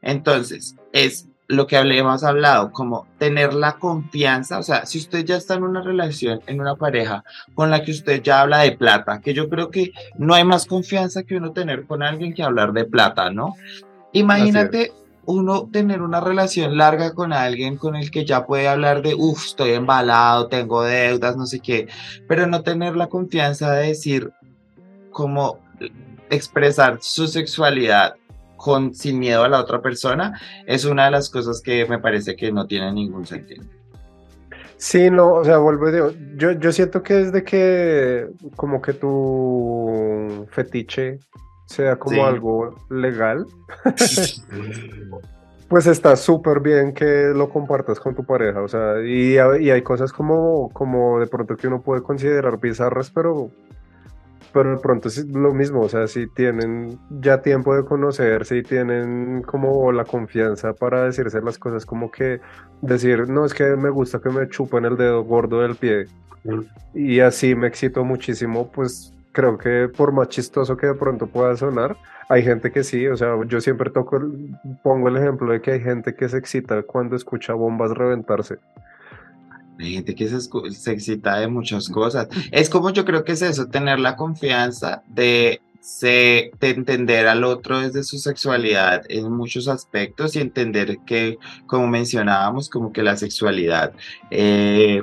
[0.00, 5.36] Entonces, es lo que hemos hablado, como tener la confianza, o sea, si usted ya
[5.36, 9.20] está en una relación, en una pareja con la que usted ya habla de plata,
[9.20, 12.72] que yo creo que no hay más confianza que uno tener con alguien que hablar
[12.72, 13.54] de plata, ¿no?
[14.12, 14.92] Imagínate
[15.24, 19.46] uno tener una relación larga con alguien con el que ya puede hablar de, uff,
[19.46, 21.88] estoy embalado, tengo deudas, no sé qué,
[22.28, 24.32] pero no tener la confianza de decir,
[25.10, 25.58] como
[26.30, 28.16] expresar su sexualidad
[28.56, 32.36] con, sin miedo a la otra persona, es una de las cosas que me parece
[32.36, 33.64] que no tiene ningún sentido.
[34.78, 40.46] Sí, no, o sea, vuelvo a yo, yo siento que desde que como que tu
[40.50, 41.18] fetiche
[41.66, 43.46] sea como algo legal,
[45.68, 49.82] pues está súper bien que lo compartas con tu pareja, o sea, y, y, hay
[49.82, 53.50] cosas como, como de pronto que uno puede considerar bizarras, pero
[54.56, 58.62] pero de pronto es lo mismo, o sea, si tienen ya tiempo de conocerse y
[58.62, 62.40] tienen como la confianza para decirse las cosas, como que
[62.80, 66.06] decir, no, es que me gusta que me chupen el dedo gordo del pie
[66.94, 71.54] y así me excito muchísimo, pues creo que por más chistoso que de pronto pueda
[71.54, 71.94] sonar,
[72.30, 74.22] hay gente que sí, o sea, yo siempre toco,
[74.82, 78.56] pongo el ejemplo de que hay gente que se excita cuando escucha bombas reventarse.
[79.78, 82.28] Hay gente que se, excita de muchas cosas.
[82.50, 85.60] Es como yo creo que es eso, tener la confianza de,
[86.00, 92.68] de entender al otro desde su sexualidad en muchos aspectos y entender que, como mencionábamos,
[92.68, 93.92] como que la sexualidad
[94.30, 95.02] eh,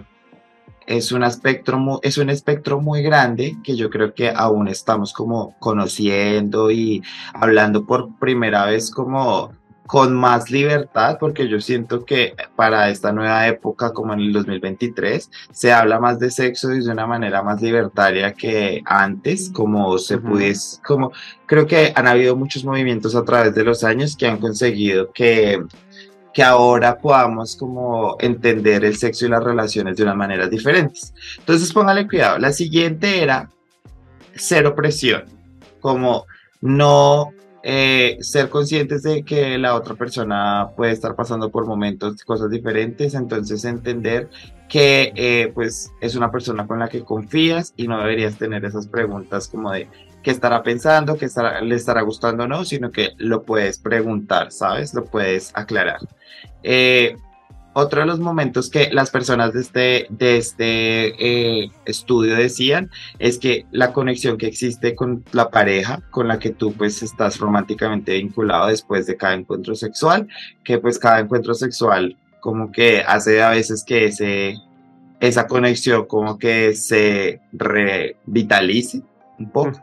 [0.87, 5.55] es, un espectro, es un espectro muy grande que yo creo que aún estamos como
[5.59, 7.01] conociendo y
[7.33, 9.53] hablando por primera vez como
[9.93, 15.29] con más libertad, porque yo siento que para esta nueva época, como en el 2023,
[15.51, 20.81] se habla más de sexo de una manera más libertaria que antes, como se pudiese,
[20.81, 21.11] como
[21.45, 25.61] creo que han habido muchos movimientos a través de los años que han conseguido que
[26.33, 31.13] que ahora podamos como entender el sexo y las relaciones de una manera diferentes.
[31.37, 32.39] Entonces, póngale cuidado.
[32.39, 33.47] La siguiente era
[34.33, 35.25] cero presión,
[35.79, 36.25] como
[36.61, 37.31] no
[37.65, 43.13] eh, ser conscientes de que la otra persona puede estar pasando por momentos, cosas diferentes,
[43.13, 44.29] entonces entender
[44.67, 48.87] que eh, pues es una persona con la que confías y no deberías tener esas
[48.87, 49.87] preguntas como de
[50.23, 54.51] qué estará pensando, qué estará, le estará gustando o no, sino que lo puedes preguntar,
[54.51, 54.93] ¿sabes?
[54.93, 55.99] Lo puedes aclarar.
[56.63, 57.15] Eh,
[57.73, 63.37] otro de los momentos que las personas de este, de este eh, estudio decían es
[63.37, 68.13] que la conexión que existe con la pareja con la que tú pues estás románticamente
[68.13, 70.27] vinculado después de cada encuentro sexual,
[70.63, 74.55] que pues cada encuentro sexual como que hace a veces que ese,
[75.19, 79.01] esa conexión como que se revitalice
[79.39, 79.79] un poco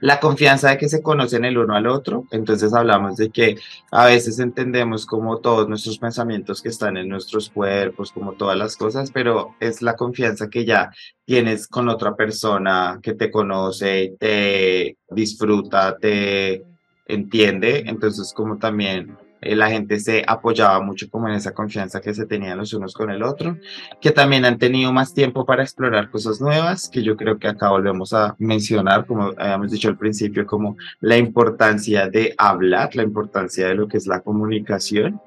[0.00, 2.24] la confianza de que se conocen el uno al otro.
[2.30, 3.56] Entonces hablamos de que
[3.90, 8.76] a veces entendemos como todos nuestros pensamientos que están en nuestros cuerpos, como todas las
[8.76, 10.90] cosas, pero es la confianza que ya
[11.24, 16.64] tienes con otra persona que te conoce, te disfruta, te
[17.06, 17.84] entiende.
[17.86, 22.26] Entonces como también eh, la gente se apoyaba mucho como en esa confianza que se
[22.26, 23.56] tenían los unos con el otro,
[24.00, 27.70] que también han tenido más tiempo para explorar cosas nuevas, que yo creo que acá
[27.70, 33.68] volvemos a mencionar, como habíamos dicho al principio, como la importancia de hablar, la importancia
[33.68, 35.20] de lo que es la comunicación.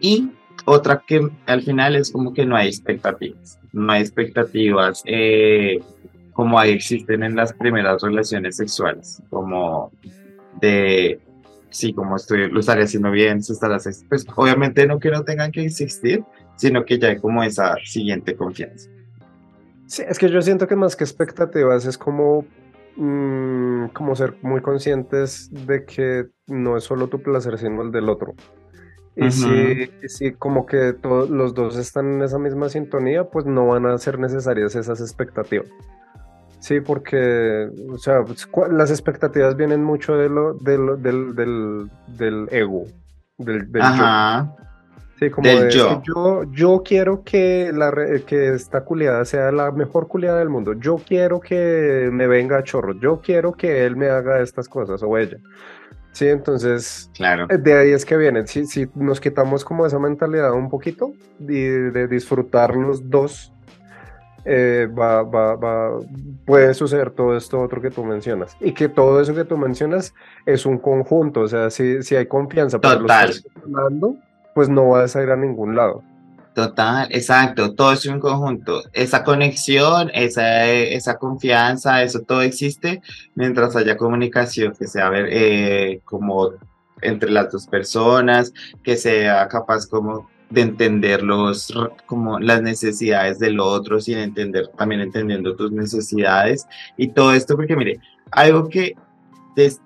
[0.00, 0.30] Y
[0.64, 5.80] otra que al final es como que no hay expectativas, no hay expectativas eh,
[6.34, 9.92] como ahí existen en las primeras relaciones sexuales, como
[10.60, 11.20] de,
[11.74, 15.50] sí, como estoy, lo estaré haciendo bien, se estará pues obviamente no que no tengan
[15.50, 16.24] que existir,
[16.56, 18.88] sino que ya hay como esa siguiente confianza.
[19.86, 22.46] Sí, es que yo siento que más que expectativas es como,
[22.96, 28.08] mm, como ser muy conscientes de que no es solo tu placer, sino el del
[28.08, 28.34] otro.
[29.16, 33.86] Y si, como que todos los dos están en esa misma sintonía, pues no van
[33.86, 35.68] a ser necesarias esas expectativas.
[36.64, 42.86] Sí, porque, o sea, pues, las expectativas vienen mucho de lo, del, del, ego,
[43.36, 44.56] del, Ajá.
[44.56, 44.64] yo.
[45.18, 46.02] Sí, como de, yo.
[46.06, 46.44] yo.
[46.50, 46.82] yo.
[46.82, 47.92] quiero que, la,
[48.26, 50.72] que esta culiada sea la mejor culiada del mundo.
[50.72, 52.98] Yo quiero que me venga a chorro.
[52.98, 55.36] Yo quiero que él me haga estas cosas o ella.
[56.12, 57.46] Sí, entonces, claro.
[57.46, 58.46] De ahí es que vienen.
[58.46, 63.53] Si, si nos quitamos como esa mentalidad un poquito y de disfrutar los dos,
[64.44, 65.98] eh, va, va, va,
[66.44, 68.56] puede suceder todo esto otro que tú mencionas.
[68.60, 70.14] Y que todo eso que tú mencionas
[70.46, 71.40] es un conjunto.
[71.40, 73.28] O sea, si, si hay confianza para Total.
[73.28, 74.14] los
[74.54, 76.02] pues no vas a ir a ningún lado.
[76.54, 78.84] Total, exacto, todo es un conjunto.
[78.92, 83.02] Esa conexión, esa, esa confianza, eso todo existe
[83.34, 86.52] mientras haya comunicación, que sea ver, eh, como
[87.02, 88.52] entre las dos personas,
[88.84, 91.72] que sea capaz como de entender los,
[92.06, 97.76] como las necesidades del otro, sin entender, también entendiendo tus necesidades y todo esto, porque
[97.76, 98.94] mire, algo que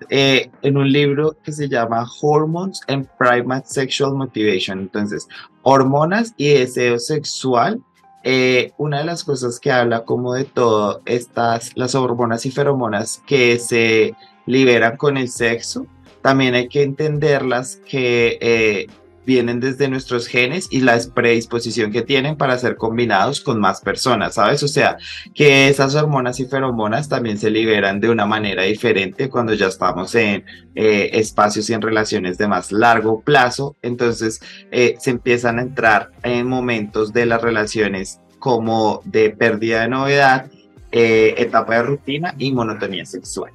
[0.09, 4.79] eh, en un libro que se llama Hormones and Primate Sexual Motivation.
[4.79, 5.27] Entonces,
[5.61, 7.81] hormonas y deseo sexual.
[8.23, 13.23] Eh, una de las cosas que habla como de todo estas, las hormonas y feromonas
[13.25, 14.13] que se
[14.45, 15.85] liberan con el sexo,
[16.21, 18.87] también hay que entenderlas que eh,
[19.25, 24.35] vienen desde nuestros genes y la predisposición que tienen para ser combinados con más personas,
[24.35, 24.63] ¿sabes?
[24.63, 24.97] O sea,
[25.33, 30.15] que esas hormonas y feromonas también se liberan de una manera diferente cuando ya estamos
[30.15, 30.43] en
[30.75, 33.75] eh, espacios y en relaciones de más largo plazo.
[33.81, 34.39] Entonces,
[34.71, 40.49] eh, se empiezan a entrar en momentos de las relaciones como de pérdida de novedad,
[40.91, 43.51] eh, etapa de rutina y monotonía sexual.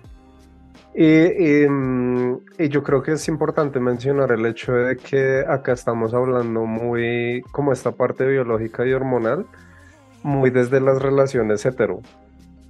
[0.96, 6.66] Mm, y, yo creo que es importante mencionar el hecho de que acá estamos hablando
[6.66, 9.46] muy como esta parte biológica y hormonal,
[10.22, 12.00] muy desde las relaciones hetero.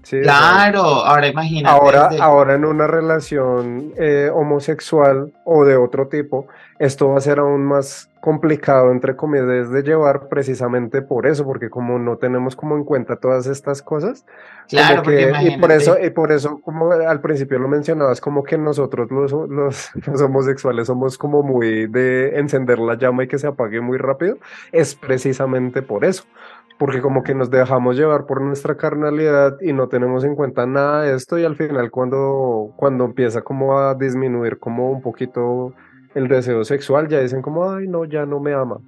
[0.08, 1.76] claro, ahora imagínate.
[1.76, 6.46] Ahora, ahora en una relación eh, homosexual o de otro tipo,
[6.78, 11.68] esto va a ser aún más complicado, entre comillas, de llevar precisamente por eso, porque
[11.68, 14.24] como no tenemos como en cuenta todas estas cosas,
[14.66, 15.02] claro,
[15.42, 19.30] y por eso, y por eso, como al principio lo mencionabas, como que nosotros los,
[19.30, 23.98] los, los, homosexuales somos como muy de encender la llama y que se apague muy
[23.98, 24.38] rápido,
[24.72, 26.24] es precisamente por eso,
[26.78, 31.02] porque como que nos dejamos llevar por nuestra carnalidad y no tenemos en cuenta nada
[31.02, 35.74] de esto y al final cuando, cuando empieza como a disminuir como un poquito
[36.14, 38.81] el deseo sexual, ya dicen como, ay, no, ya no me ama.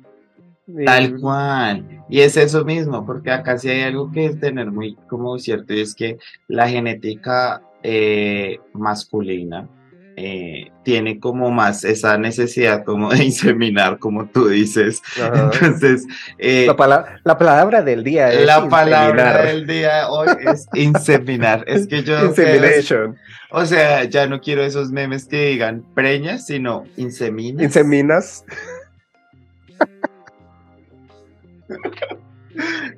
[0.85, 2.05] Tal cual.
[2.09, 5.75] Y es eso mismo, porque acá sí hay algo que es tener muy como cierto,
[5.75, 9.69] y es que la genética eh, masculina
[10.19, 15.03] eh, tiene como más esa necesidad como de inseminar, como tú dices.
[15.17, 16.07] Entonces,
[16.39, 21.65] eh, la, la, palabra del día es La palabra del día hoy es inseminar.
[21.67, 22.25] es que yo...
[22.25, 23.17] Insemination.
[23.51, 27.63] o sea, ya no quiero esos memes que digan preñas, sino inseminas.
[27.63, 28.45] Inseminas.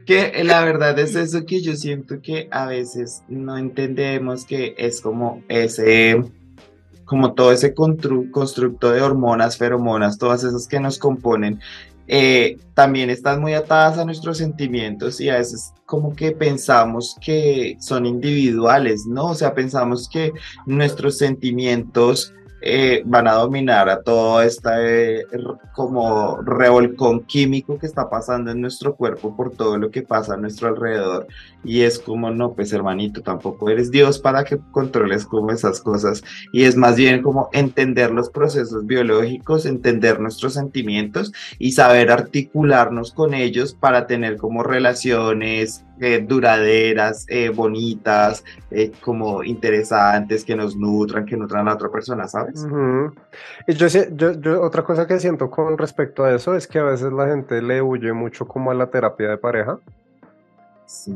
[0.06, 5.00] que la verdad es eso que yo siento que a veces no entendemos que es
[5.00, 6.22] como ese
[7.08, 11.58] como todo ese constructo de hormonas, feromonas, todas esas que nos componen,
[12.06, 17.76] eh, también están muy atadas a nuestros sentimientos y a veces como que pensamos que
[17.80, 19.26] son individuales, ¿no?
[19.26, 20.32] O sea, pensamos que
[20.66, 25.24] nuestros sentimientos eh, van a dominar a todo este
[25.74, 30.36] como revolcón químico que está pasando en nuestro cuerpo por todo lo que pasa a
[30.36, 31.28] nuestro alrededor.
[31.64, 36.22] Y es como, no, pues hermanito, tampoco eres Dios para que controles como esas cosas.
[36.52, 43.12] Y es más bien como entender los procesos biológicos, entender nuestros sentimientos y saber articularnos
[43.12, 50.76] con ellos para tener como relaciones eh, duraderas, eh, bonitas, eh, como interesantes, que nos
[50.76, 52.66] nutran, que nutran a la otra persona, ¿sabes?
[53.66, 57.12] Y yo, yo, otra cosa que siento con respecto a eso es que a veces
[57.12, 59.78] la gente le huye mucho como a la terapia de pareja.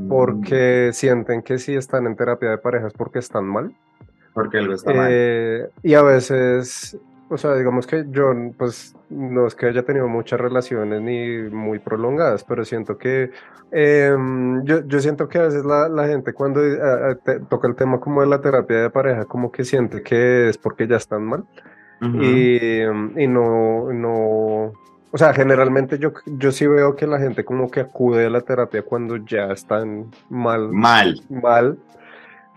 [0.08, 3.74] Porque sienten que si están en terapia de pareja es porque están mal.
[4.34, 5.10] Porque algo está mal.
[5.82, 6.98] Y a veces
[7.32, 11.78] o sea, digamos que yo, pues, no es que haya tenido muchas relaciones ni muy
[11.78, 13.30] prolongadas, pero siento que,
[13.70, 16.78] em, yo, yo, siento que a veces la, la gente cuando eh,
[17.26, 20.58] eh, toca el tema como de la terapia de pareja, como que siente que es
[20.58, 21.44] porque ya están mal.
[22.02, 24.72] y, y, no, no,
[25.14, 28.40] o sea, generalmente yo, yo sí veo que la gente como que acude a la
[28.40, 30.70] terapia cuando ya están mal.
[30.72, 31.20] Mal.
[31.28, 31.78] Mal.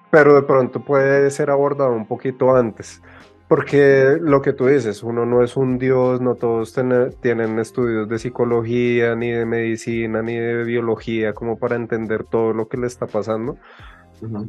[0.10, 3.02] Pero de pronto puede ser abordado un poquito antes.
[3.48, 6.74] Porque lo que tú dices, uno no es un dios, no todos
[7.22, 12.68] tienen estudios de psicología, ni de medicina, ni de biología, como para entender todo lo
[12.68, 13.58] que le está pasando.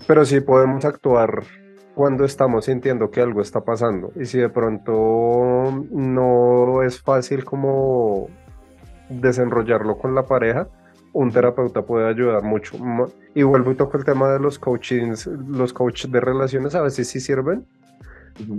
[0.07, 1.43] Pero sí podemos actuar
[1.95, 4.13] cuando estamos sintiendo que algo está pasando.
[4.17, 8.29] Y si de pronto no es fácil como
[9.11, 10.69] desenrollarlo con la pareja,
[11.13, 12.77] un terapeuta puede ayudar mucho.
[13.35, 17.09] Y vuelvo y toco el tema de los coachings, los coaches de relaciones a veces
[17.09, 17.67] sí sirven,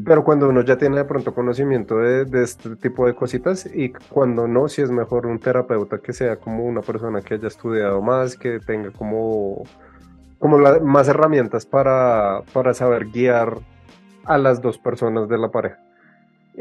[0.06, 3.90] pero cuando uno ya tiene de pronto conocimiento de, de, este tipo de cositas y
[4.10, 8.02] cuando no, si es mejor un terapeuta que sea como una persona que haya estudiado
[8.02, 9.64] más, que tenga como,
[10.40, 13.60] como más herramientas para, para saber guiar
[14.26, 15.80] a las dos personas de la pareja.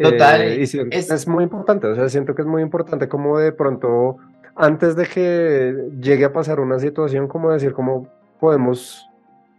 [0.00, 0.42] Total.
[0.42, 1.10] Eh, y es...
[1.10, 1.26] es...
[1.26, 4.18] muy importante, o sea, siento que es muy importante como de pronto,
[4.54, 8.08] antes de que llegue a pasar una situación, como decir, como
[8.38, 9.08] podemos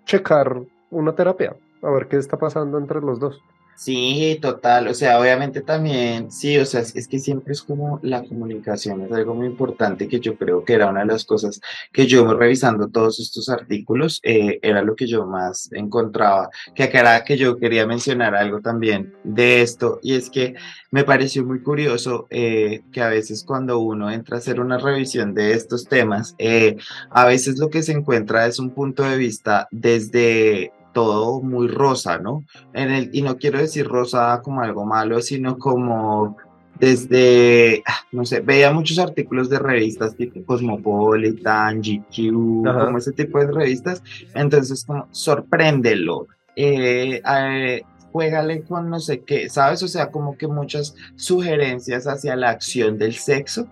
[0.05, 3.41] checar una terapia a ver qué está pasando entre los dos.
[3.78, 8.23] Sí, total, o sea, obviamente también, sí, o sea, es que siempre es como la
[8.23, 11.61] comunicación, es algo muy importante que yo creo que era una de las cosas
[11.93, 17.01] que yo revisando todos estos artículos, eh, era lo que yo más encontraba, que acá
[17.01, 20.55] era que yo quería mencionar algo también de esto, y es que
[20.89, 25.36] me pareció muy curioso eh, que a veces cuando uno entra a hacer una revisión
[25.36, 26.78] de estos temas, eh,
[27.11, 32.18] a veces lo que se encuentra es un punto de vista desde todo muy rosa,
[32.18, 32.43] ¿no?
[32.74, 36.36] En el, y no quiero decir rosa como algo malo, sino como
[36.80, 42.34] desde, ah, no sé, veía muchos artículos de revistas tipo Cosmopolitan, GQ,
[42.64, 44.02] como ese tipo de revistas,
[44.34, 46.26] entonces como sorpréndelo,
[46.56, 49.84] eh, eh, juégale con no sé qué, ¿sabes?
[49.84, 53.68] O sea, como que muchas sugerencias hacia la acción del sexo,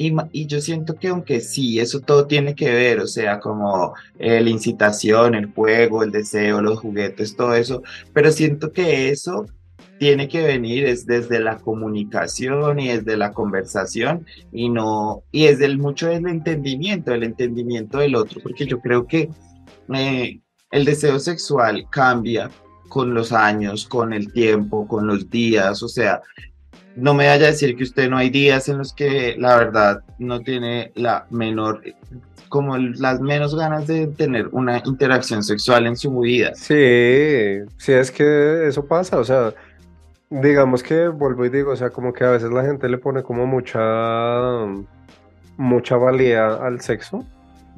[0.00, 4.40] y, yo siento que aunque sí, eso todo tiene que ver, o sea, como eh,
[4.40, 7.82] la incitación, el juego, el deseo, los juguetes, todo eso,
[8.14, 9.44] pero siento que eso
[9.98, 15.66] tiene que venir es desde la comunicación y desde la conversación y no, y desde
[15.66, 19.28] el mucho del entendimiento, el entendimiento del otro, porque yo creo que
[19.94, 20.40] eh,
[20.70, 22.50] el deseo sexual cambia
[22.88, 26.22] con los años, con el tiempo, con los días, o sea,
[27.00, 30.02] no me vaya a decir que usted no hay días en los que la verdad
[30.18, 31.82] no tiene la menor,
[32.48, 36.52] como las menos ganas de tener una interacción sexual en su vida.
[36.54, 39.54] Sí, sí, es que eso pasa, o sea,
[40.30, 43.22] digamos que vuelvo y digo, o sea, como que a veces la gente le pone
[43.22, 43.80] como mucha,
[45.56, 47.24] mucha valía al sexo,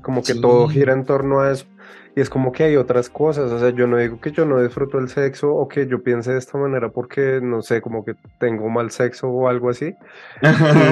[0.03, 1.67] como que todo gira en torno a eso.
[2.15, 4.63] Y es como que hay otras cosas, o sea, yo no digo que yo no
[4.63, 8.15] disfruto el sexo o que yo piense de esta manera porque, no sé, como que
[8.39, 9.95] tengo mal sexo o algo así.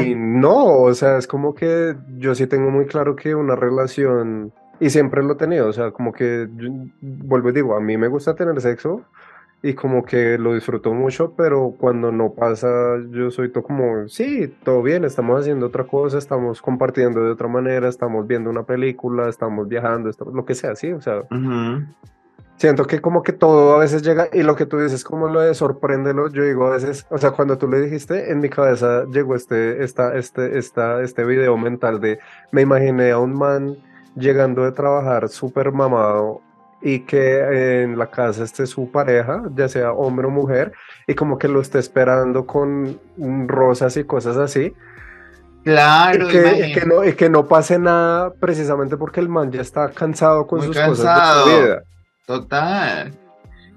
[0.06, 4.52] y no, o sea, es como que yo sí tengo muy claro que una relación,
[4.80, 6.48] y siempre lo he tenido, o sea, como que,
[7.02, 9.02] vuelvo y digo, a mí me gusta tener sexo,
[9.62, 12.68] y como que lo disfruto mucho, pero cuando no pasa,
[13.10, 17.48] yo soy todo como, sí, todo bien, estamos haciendo otra cosa, estamos compartiendo de otra
[17.48, 21.24] manera, estamos viendo una película, estamos viajando, lo que sea, sí, o sea.
[22.56, 25.40] Siento que como que todo a veces llega y lo que tú dices como lo
[25.40, 29.06] de sorpréndelo, yo digo a veces, o sea, cuando tú le dijiste, en mi cabeza
[29.06, 32.18] llegó este, esta, este, esta, este video mental de,
[32.52, 33.76] me imaginé a un man
[34.14, 36.42] llegando de trabajar súper mamado
[36.82, 40.72] y que en la casa esté su pareja, ya sea hombre o mujer,
[41.06, 42.98] y como que lo esté esperando con
[43.46, 44.74] rosas y cosas así.
[45.64, 49.60] Claro, y que, que, no, y que no pase nada precisamente porque el man ya
[49.60, 51.82] está cansado con sus cosas de su vida.
[52.26, 53.12] Total.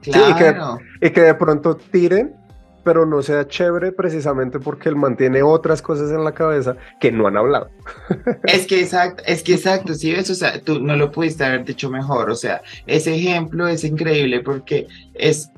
[0.04, 0.80] Claro.
[1.02, 2.36] y, que, de pronto tiren
[2.84, 7.28] pero no sea chévere precisamente porque él mantiene otras cosas en la cabeza que no
[7.28, 7.70] han hablado.
[8.44, 11.66] Es que exacto, es que exacto, si ves, o sea, tú no lo pudiste haber
[11.66, 15.50] dicho mejor, o sea, ese ejemplo es increíble porque es,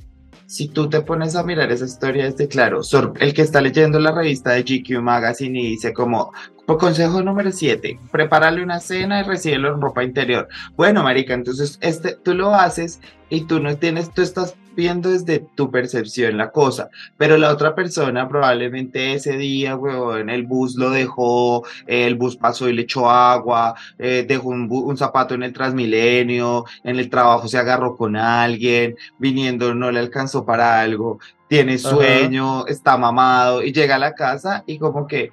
[0.45, 2.81] si tú te pones a mirar esa historia, es de claro,
[3.19, 6.31] el que está leyendo la revista de GQ Magazine y dice como,
[6.65, 10.47] consejo número 7, prepárale una cena y recíbelo en ropa interior.
[10.75, 12.99] Bueno, marica, entonces este, tú lo haces
[13.29, 17.73] y tú no tienes, tú estás viendo desde tu percepción la cosa, pero la otra
[17.75, 19.77] persona probablemente ese día,
[20.17, 24.67] en el bus lo dejó, el bus pasó y le echó agua, eh, dejó un,
[24.69, 29.99] un, zapato en el Transmilenio, en el trabajo se agarró con alguien, viniendo no le
[29.99, 35.31] alcanzó para algo, tiene sueño, está mamado y llega a la casa y como que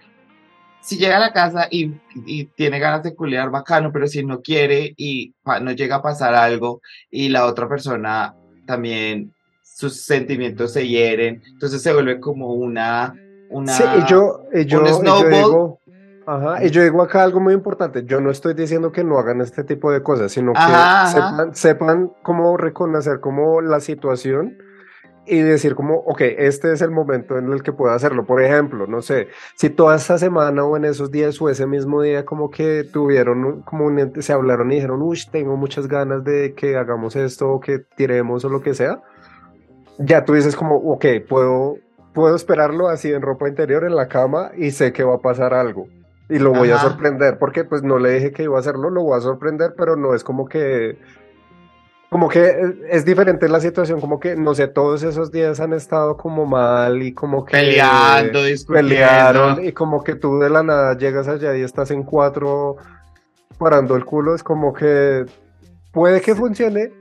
[0.82, 1.93] si llega a la casa y,
[2.57, 5.32] tiene ganas de culiar, bacano, pero si no quiere y
[5.62, 8.34] no llega a pasar algo y la otra persona
[8.66, 9.32] también
[9.62, 13.14] sus sentimientos se hieren, entonces se vuelve como una...
[13.50, 15.80] una sí, y yo, y yo, digo,
[16.26, 19.40] ajá, y yo digo acá algo muy importante, yo no estoy diciendo que no hagan
[19.40, 24.56] este tipo de cosas, sino que sepan, sepan cómo reconocer como la situación
[25.24, 28.24] y decir como, ok, este es el momento en el que puedo hacerlo.
[28.26, 32.02] Por ejemplo, no sé, si toda esta semana o en esos días o ese mismo
[32.02, 36.54] día como que tuvieron, como un, se hablaron y dijeron, uy, tengo muchas ganas de
[36.54, 39.00] que hagamos esto o que tiremos o lo que sea,
[39.98, 41.76] ya tú dices como, ok, puedo,
[42.12, 45.54] puedo esperarlo así en ropa interior en la cama y sé que va a pasar
[45.54, 45.86] algo.
[46.28, 49.02] Y lo voy a sorprender, porque pues no le dije que iba a hacerlo, lo
[49.02, 50.96] voy a sorprender, pero no es como que
[52.12, 56.18] como que es diferente la situación, como que, no sé, todos esos días han estado
[56.18, 57.52] como mal y como que...
[57.52, 58.90] Peleando, discutiendo.
[58.90, 62.76] Pelearon y como que tú de la nada llegas allá y estás en cuatro
[63.56, 65.24] parando el culo, es como que
[65.90, 66.92] puede que funcione,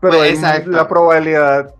[0.00, 1.74] pero pues, la probabilidad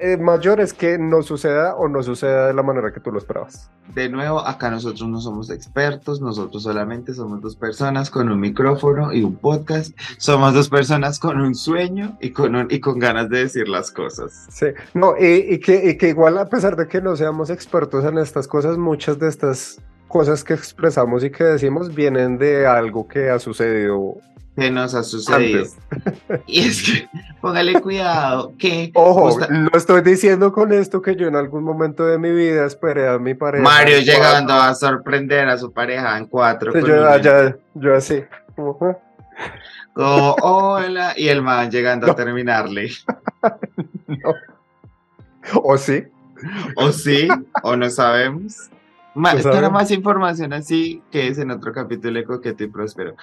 [0.00, 3.18] eh, mayor es que no suceda o no suceda de la manera que tú lo
[3.18, 3.70] esperabas.
[3.94, 9.12] De nuevo, acá nosotros no somos expertos, nosotros solamente somos dos personas con un micrófono
[9.12, 9.96] y un podcast.
[10.18, 14.46] Somos dos personas con un sueño y con, y con ganas de decir las cosas.
[14.50, 18.18] Sí, no, y, que, y que igual a pesar de que no seamos expertos en
[18.18, 23.30] estas cosas, muchas de estas cosas que expresamos y que decimos vienen de algo que
[23.30, 24.16] ha sucedido
[24.56, 25.64] que nos ha sucedido.
[26.46, 27.08] Y es que,
[27.40, 28.90] póngale cuidado, que...
[28.94, 33.08] Ojo, no estoy diciendo con esto que yo en algún momento de mi vida esperé
[33.08, 33.62] a mi pareja.
[33.62, 36.72] Mario llegando a sorprender a su pareja en cuatro.
[36.72, 38.24] yo, ya, yo así.
[38.56, 38.78] Como,
[39.94, 42.90] hola, y el man llegando a terminarle.
[44.06, 44.34] no.
[45.62, 46.04] ¿O sí?
[46.76, 47.28] ¿O sí?
[47.62, 48.70] ¿O no sabemos?
[49.14, 53.14] Más, más información así que es en otro capítulo de Coqueto y Próspero.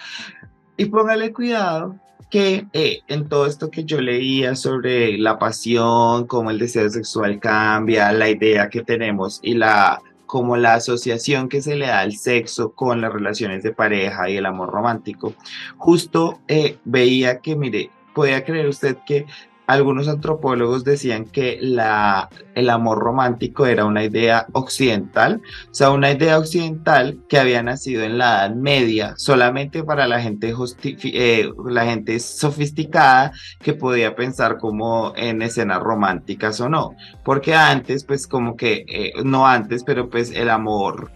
[0.80, 1.98] Y póngale cuidado
[2.30, 7.38] que eh, en todo esto que yo leía sobre la pasión, cómo el deseo sexual
[7.38, 12.16] cambia, la idea que tenemos y la como la asociación que se le da al
[12.16, 15.34] sexo con las relaciones de pareja y el amor romántico,
[15.76, 19.26] justo eh, veía que, mire, podía creer usted que
[19.70, 26.40] algunos antropólogos decían que el amor romántico era una idea occidental, o sea, una idea
[26.40, 32.20] occidental que había nacido en la Edad Media solamente para la gente, eh, la gente
[32.20, 38.86] sofisticada que podía pensar como en escenas románticas o no, porque antes, pues como que,
[38.88, 41.12] eh, no antes, pero pues el amor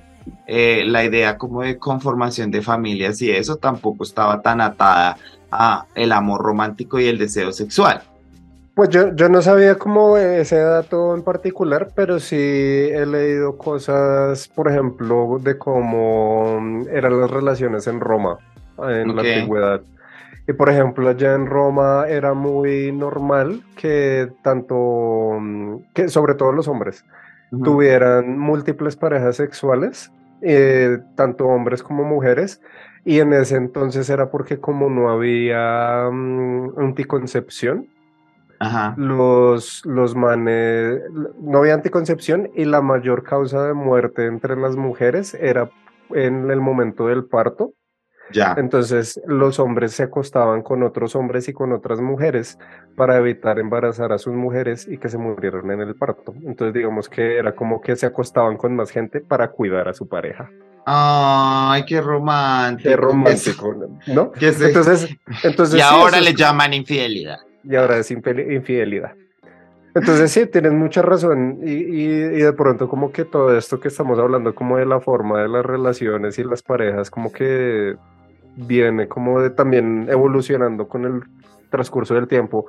[0.45, 5.17] eh, la idea como de conformación de familias y eso tampoco estaba tan atada
[5.51, 8.03] a el amor romántico y el deseo sexual.
[8.75, 14.47] Pues yo, yo no sabía como ese dato en particular, pero sí he leído cosas,
[14.47, 16.59] por ejemplo, de cómo
[16.91, 18.39] eran las relaciones en Roma,
[18.79, 19.81] en la antigüedad.
[20.47, 25.39] Y por ejemplo, allá en Roma era muy normal que tanto,
[25.93, 27.05] que sobre todo los hombres,
[27.63, 30.11] tuvieran múltiples parejas sexuales,
[30.41, 32.59] eh, tanto hombres como mujeres,
[33.05, 37.87] y en ese entonces era porque como no había mm, anticoncepción,
[38.97, 41.01] los, los manes,
[41.39, 45.69] no había anticoncepción y la mayor causa de muerte entre las mujeres era
[46.11, 47.73] en el momento del parto.
[48.31, 48.55] Ya.
[48.57, 52.57] Entonces los hombres se acostaban con otros hombres y con otras mujeres
[52.95, 56.33] para evitar embarazar a sus mujeres y que se murieran en el parto.
[56.43, 60.07] Entonces digamos que era como que se acostaban con más gente para cuidar a su
[60.07, 60.49] pareja.
[60.85, 62.89] Ay, qué romántico.
[62.89, 63.75] Qué romántico,
[64.07, 64.31] ¿no?
[64.39, 65.09] Entonces,
[65.43, 69.13] entonces y ahora le llaman infidelidad y ahora es infidelidad.
[69.95, 74.17] Entonces sí, tienes mucha razón y, y, de pronto como que todo esto que estamos
[74.17, 77.95] hablando como de la forma de las relaciones y las parejas como que
[78.55, 81.21] viene como de también evolucionando con el
[81.69, 82.65] transcurso del tiempo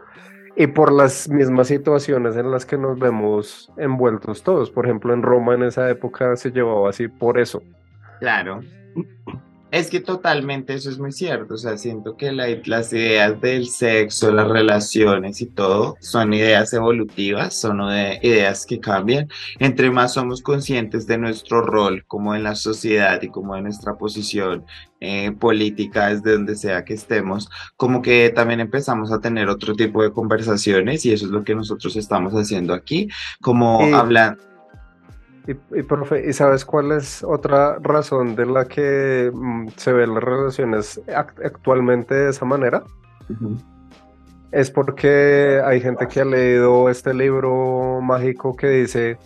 [0.56, 4.70] y por las mismas situaciones en las que nos vemos envueltos todos.
[4.70, 7.62] Por ejemplo, en Roma en esa época se llevaba así por eso.
[8.20, 8.60] Claro.
[9.74, 14.30] Es que totalmente eso es muy cierto, o sea, siento que las ideas del sexo,
[14.30, 17.80] las relaciones y todo son ideas evolutivas, son
[18.22, 19.28] ideas que cambian.
[19.58, 23.94] Entre más somos conscientes de nuestro rol como en la sociedad y como en nuestra
[23.94, 24.64] posición
[25.00, 30.04] eh, política desde donde sea que estemos, como que también empezamos a tener otro tipo
[30.04, 33.08] de conversaciones y eso es lo que nosotros estamos haciendo aquí,
[33.40, 34.38] como hablan
[35.46, 40.24] y, profe, ¿y sabes cuál es otra razón de la que mm, se ven las
[40.24, 41.00] relaciones
[41.44, 42.82] actualmente de esa manera?
[44.52, 49.18] Es porque hay gente que ha leído este libro mágico que dice,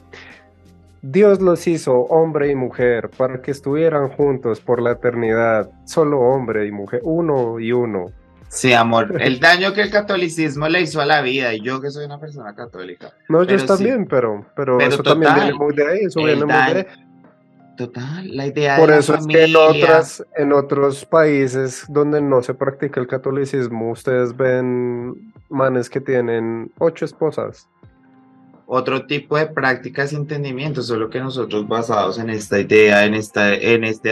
[1.03, 6.67] Dios los hizo hombre y mujer para que estuvieran juntos por la eternidad, solo hombre
[6.67, 8.07] y mujer, uno y uno.
[8.49, 11.91] Sí, amor, el daño que el catolicismo le hizo a la vida, y yo que
[11.91, 13.13] soy una persona católica.
[13.29, 16.61] No, yo también, pero, pero, eso también viene muy de ahí, eso viene muy de
[16.61, 16.87] ahí.
[17.77, 22.53] Total, la idea Por eso es que en, otras, en otros países donde no se
[22.53, 27.69] practica el catolicismo, ustedes ven manes que tienen ocho esposas.
[28.67, 33.55] Otro tipo de prácticas y entendimiento, solo que nosotros basados en esta idea, en, esta,
[33.55, 34.11] en este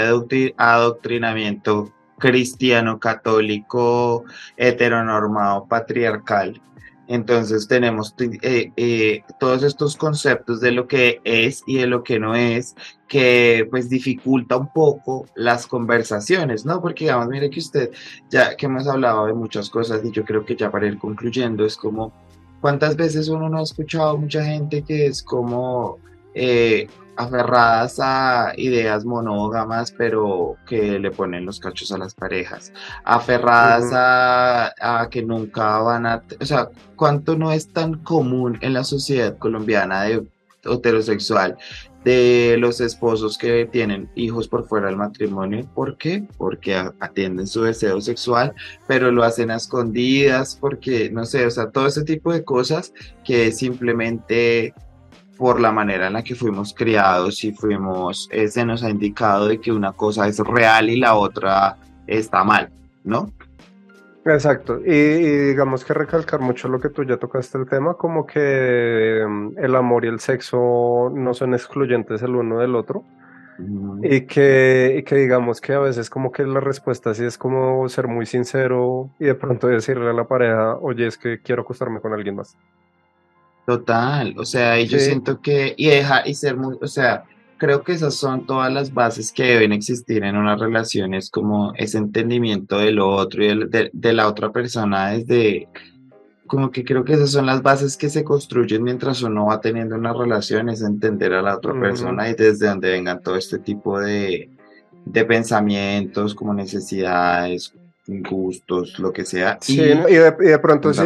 [0.57, 4.25] adoctrinamiento cristiano, católico,
[4.57, 6.61] heteronormado, patriarcal.
[7.09, 12.19] Entonces tenemos eh, eh, todos estos conceptos de lo que es y de lo que
[12.19, 12.75] no es,
[13.07, 16.81] que pues dificulta un poco las conversaciones, ¿no?
[16.81, 17.91] Porque digamos, mire que usted,
[18.29, 21.64] ya que hemos hablado de muchas cosas y yo creo que ya para ir concluyendo,
[21.64, 22.12] es como,
[22.61, 25.99] ¿cuántas veces uno no ha escuchado mucha gente que es como...
[26.35, 32.73] Eh, aferradas a ideas monógamas, pero que le ponen los cachos a las parejas,
[33.05, 38.85] aferradas a, que nunca van a, o sea, cuánto no es tan común en la
[38.85, 40.27] sociedad colombiana de
[40.64, 41.57] heterosexual
[42.07, 45.69] de los esposos que tienen hijos por fuera del matrimonio.
[45.75, 46.25] ¿Por qué?
[46.39, 48.55] Porque atienden su deseo sexual,
[48.87, 52.93] pero lo hacen a escondidas, porque, no sé, o sea, todo ese tipo de cosas
[53.25, 54.73] que simplemente
[55.37, 59.47] por la manera en la que fuimos criados y fuimos, eh, se nos ha indicado
[59.47, 61.76] de que una cosa es real y la otra
[62.07, 62.70] está mal,
[63.05, 63.30] ¿no?
[64.24, 69.24] Exacto, y, digamos que recalcar mucho lo que tú ya tocaste el tema, como que
[69.26, 73.05] mm, el amor y el sexo no son excluyentes el uno del otro,
[74.03, 77.89] y, que, y que digamos que a veces como que la respuesta sí es como
[77.89, 82.01] ser muy sincero y de pronto decirle a la pareja, oye, es que quiero acostarme
[82.01, 82.55] con alguien más.
[83.67, 87.25] Total, o sea, y yo siento que, y deja, y ser muy, o sea,
[87.59, 91.73] creo que esas son todas las bases que deben existir en una relación, es como
[91.75, 95.67] ese entendimiento del otro y de, la otra persona desde,
[96.47, 99.97] como que creo que esas son las bases que se construyen mientras uno va teniendo
[99.97, 103.99] una relación, es entender a la otra persona y desde donde vengan todo este tipo
[103.99, 104.49] de,
[105.05, 107.75] de pensamientos, como necesidades,
[108.07, 109.59] gustos, lo que sea.
[109.61, 111.02] Sí, y, de, pronto si,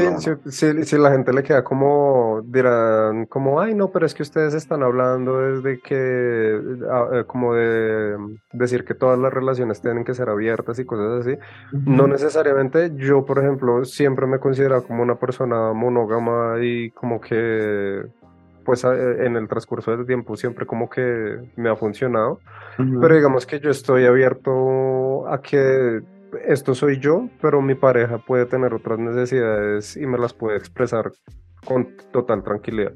[0.85, 4.83] si, la gente le queda como, dirán como, ay, no, pero es que ustedes están
[4.83, 8.17] hablando desde que, eh, como de
[8.53, 11.39] decir que todas las relaciones tienen que ser abiertas y cosas así.
[11.73, 18.05] No necesariamente, yo, por ejemplo, siempre me considero como una persona monógama y como que
[18.65, 22.41] pues en el transcurso del tiempo siempre como que me ha funcionado,
[22.77, 26.03] pero digamos que yo estoy abierto a que
[26.47, 31.13] esto soy yo, pero mi pareja puede tener otras necesidades y me las puede expresar
[31.65, 32.93] con total tranquilidad.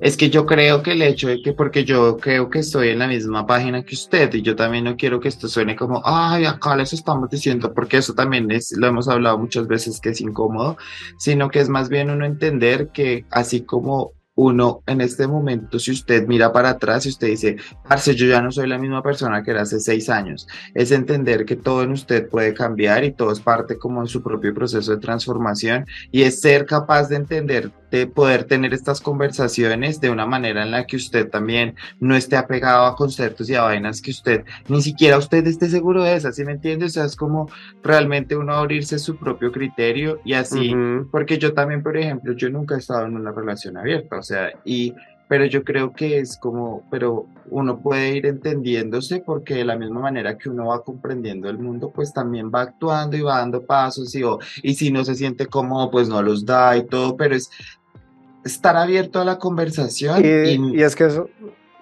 [0.00, 3.00] Es que yo creo que el hecho de que, porque yo creo que estoy en
[3.00, 6.44] la misma página que usted y yo también no quiero que esto suene como, ay,
[6.44, 10.20] acá les estamos diciendo, porque eso también es, lo hemos hablado muchas veces que es
[10.20, 10.76] incómodo,
[11.18, 15.90] sino que es más bien uno entender que así como uno en este momento, si
[15.90, 17.56] usted mira para atrás y usted dice,
[17.86, 21.44] Parce, yo ya no soy la misma persona que era hace seis años, es entender
[21.44, 24.92] que todo en usted puede cambiar y todo es parte como en su propio proceso
[24.92, 30.24] de transformación y es ser capaz de entender de poder tener estas conversaciones de una
[30.24, 34.10] manera en la que usted también no esté apegado a conceptos y a vainas que
[34.10, 36.86] usted ni siquiera usted esté seguro de esas, ¿sí me entiende?
[36.86, 37.50] O sea, es como
[37.82, 40.74] realmente uno abrirse su propio criterio y así,
[41.10, 44.52] porque yo también, por ejemplo, yo nunca he estado en una relación abierta, o sea,
[44.64, 44.94] y
[45.26, 50.00] pero yo creo que es como, pero uno puede ir entendiéndose porque de la misma
[50.00, 54.14] manera que uno va comprendiendo el mundo, pues también va actuando y va dando pasos
[54.14, 54.22] y,
[54.62, 57.50] y si no se siente cómodo, pues no los da y todo, pero es
[58.44, 60.22] estar abierto a la conversación.
[60.22, 61.30] Y, es que eso,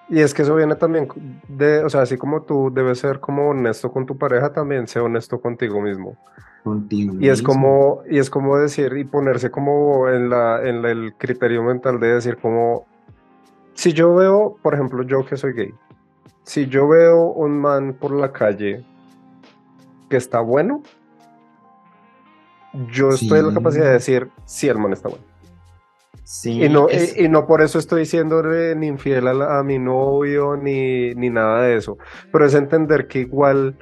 [0.09, 1.09] y es que eso viene también
[1.47, 4.99] de, o sea, así como tú debes ser como honesto con tu pareja, también sé
[4.99, 6.17] honesto contigo mismo.
[6.63, 11.13] Contigo y es como, y es como decir, y ponerse como en la, en el
[11.17, 12.85] criterio mental de decir como,
[13.73, 15.73] si yo veo, por ejemplo, yo que soy gay,
[16.43, 18.83] si yo veo un man por la calle
[20.09, 20.83] que está bueno,
[22.91, 25.23] yo estoy en la capacidad de decir si el man está bueno.
[26.23, 29.59] Sí, Y no, es- y, y no por eso estoy siendo ni infiel a, la-
[29.59, 31.97] a mi novio ni, ni nada de eso.
[32.31, 33.75] Pero es entender que igual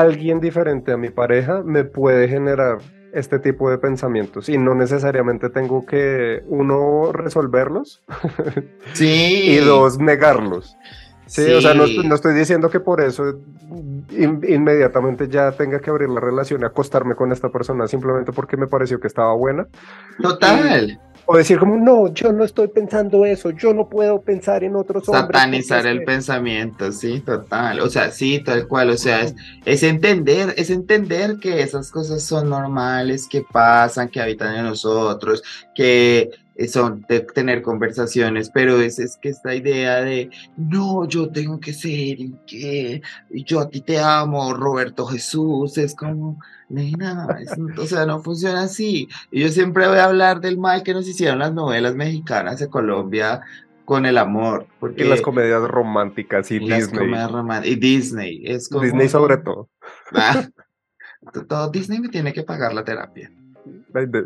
[0.00, 2.78] alguien diferente a mi pareja me puede generar
[3.12, 8.02] este tipo de pensamientos y no necesariamente tengo que, uno, resolverlos
[8.94, 9.50] sí.
[9.50, 10.76] y dos, negarlos.
[11.26, 13.38] Sí, o sea, no, estoy diciendo que por eso
[14.10, 18.56] in- inmediatamente ya tenga que abrir la relación y acostarme con esta persona simplemente porque
[18.56, 19.66] me pareció que estaba buena.
[20.20, 20.98] Total.
[21.26, 25.08] O decir como, no, yo no estoy pensando eso, yo no puedo pensar en otros
[25.08, 25.26] hombres.
[25.26, 26.06] Satanizar el que-".
[26.06, 27.80] pensamiento, sí, total.
[27.80, 28.90] O sea, sí, tal cual.
[28.90, 34.20] O sea, es, es entender, es entender que esas cosas son normales, que pasan, que
[34.20, 35.42] habitan en nosotros,
[35.74, 36.30] que
[36.68, 41.72] son de tener conversaciones, pero es, es que esta idea de no, yo tengo que
[41.72, 41.90] ser
[42.20, 46.38] y que y yo a ti te amo, Roberto Jesús, es como,
[46.68, 49.08] nena, es- o sea, no funciona así.
[49.30, 52.68] Y yo siempre voy a hablar del mal que nos hicieron las novelas mexicanas de
[52.68, 53.40] Colombia
[53.84, 57.10] con el amor, porque Y las comedias románticas y y las Disney.
[57.10, 59.68] comedias y Disney, es como Disney sobre todo.
[60.14, 60.48] Ah,
[61.48, 63.30] todo Disney me tiene que pagar la terapia.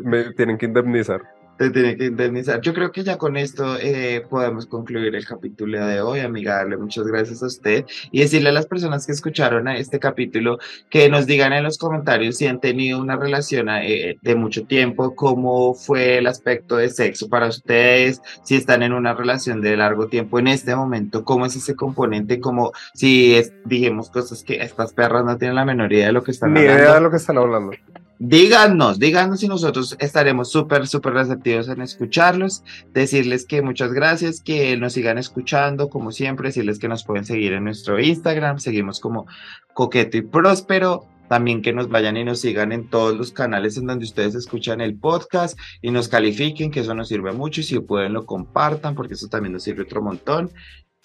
[0.03, 1.21] Me tienen que indemnizar.
[1.57, 2.61] Te tiene que indemnizar.
[2.61, 6.57] Yo creo que ya con esto eh, podemos concluir el capítulo de hoy, amiga.
[6.57, 10.59] Darle muchas gracias a usted y decirle a las personas que escucharon a este capítulo
[10.91, 15.15] que nos digan en los comentarios si han tenido una relación eh, de mucho tiempo,
[15.15, 20.07] cómo fue el aspecto de sexo para ustedes, si están en una relación de largo
[20.09, 24.93] tiempo en este momento, cómo es ese componente, como si es- dijimos cosas que estas
[24.93, 26.83] perras no tienen la menor idea de lo que están Ni hablando.
[26.83, 27.71] idea de lo que están hablando.
[28.19, 34.75] Díganos, díganos y nosotros estaremos súper, súper receptivos en escucharlos, decirles que muchas gracias, que
[34.75, 39.27] nos sigan escuchando, como siempre, decirles que nos pueden seguir en nuestro Instagram, seguimos como
[39.75, 43.85] Coqueto y Próspero, también que nos vayan y nos sigan en todos los canales en
[43.85, 47.79] donde ustedes escuchan el podcast y nos califiquen, que eso nos sirve mucho y si
[47.79, 50.49] pueden lo compartan, porque eso también nos sirve otro montón.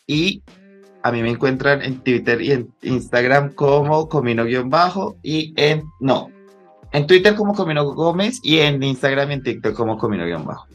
[0.06, 0.42] Y
[1.02, 6.30] a mí me encuentran en Twitter y en Instagram como Comino-Bajo y en, no,
[6.92, 10.66] en Twitter como Comino Gómez y en Instagram y en TikTok como Comino-Bajo.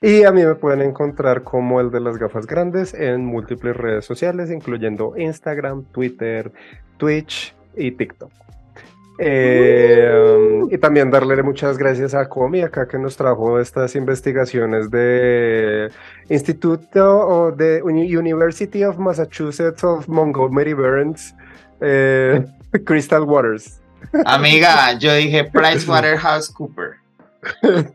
[0.00, 4.04] Y a mí me pueden encontrar como el de las gafas grandes en múltiples redes
[4.04, 6.50] sociales, incluyendo Instagram, Twitter,
[6.96, 8.30] Twitch y TikTok.
[9.18, 15.90] Eh, y también darle muchas gracias a Comi acá que nos trajo estas investigaciones de
[16.30, 21.36] Instituto o de Uni- University of Massachusetts of Montgomery Burns,
[21.80, 22.44] eh,
[22.84, 23.81] Crystal Waters.
[24.24, 26.96] Amiga, yo dije PricewaterhouseCooper.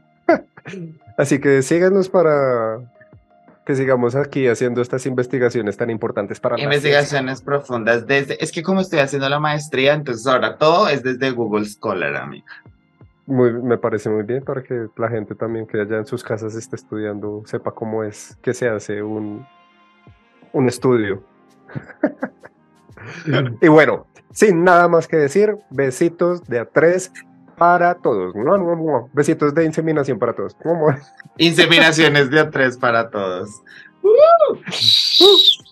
[1.17, 2.79] Así que síganos para
[3.65, 8.63] que sigamos aquí haciendo estas investigaciones tan importantes para la Investigaciones profundas desde, es que
[8.63, 12.47] como estoy haciendo la maestría, entonces ahora todo es desde Google Scholar, amiga.
[13.25, 16.55] Muy, me parece muy bien para que la gente también que allá en sus casas
[16.55, 19.45] esté estudiando sepa cómo es que se hace un,
[20.53, 21.23] un estudio.
[23.61, 27.11] y bueno, sin nada más que decir, besitos de a tres
[27.57, 28.33] para todos.
[29.13, 30.55] Besitos de inseminación para todos.
[31.37, 33.49] Inseminaciones de A3 para todos.
[34.03, 35.66] ¡Uh!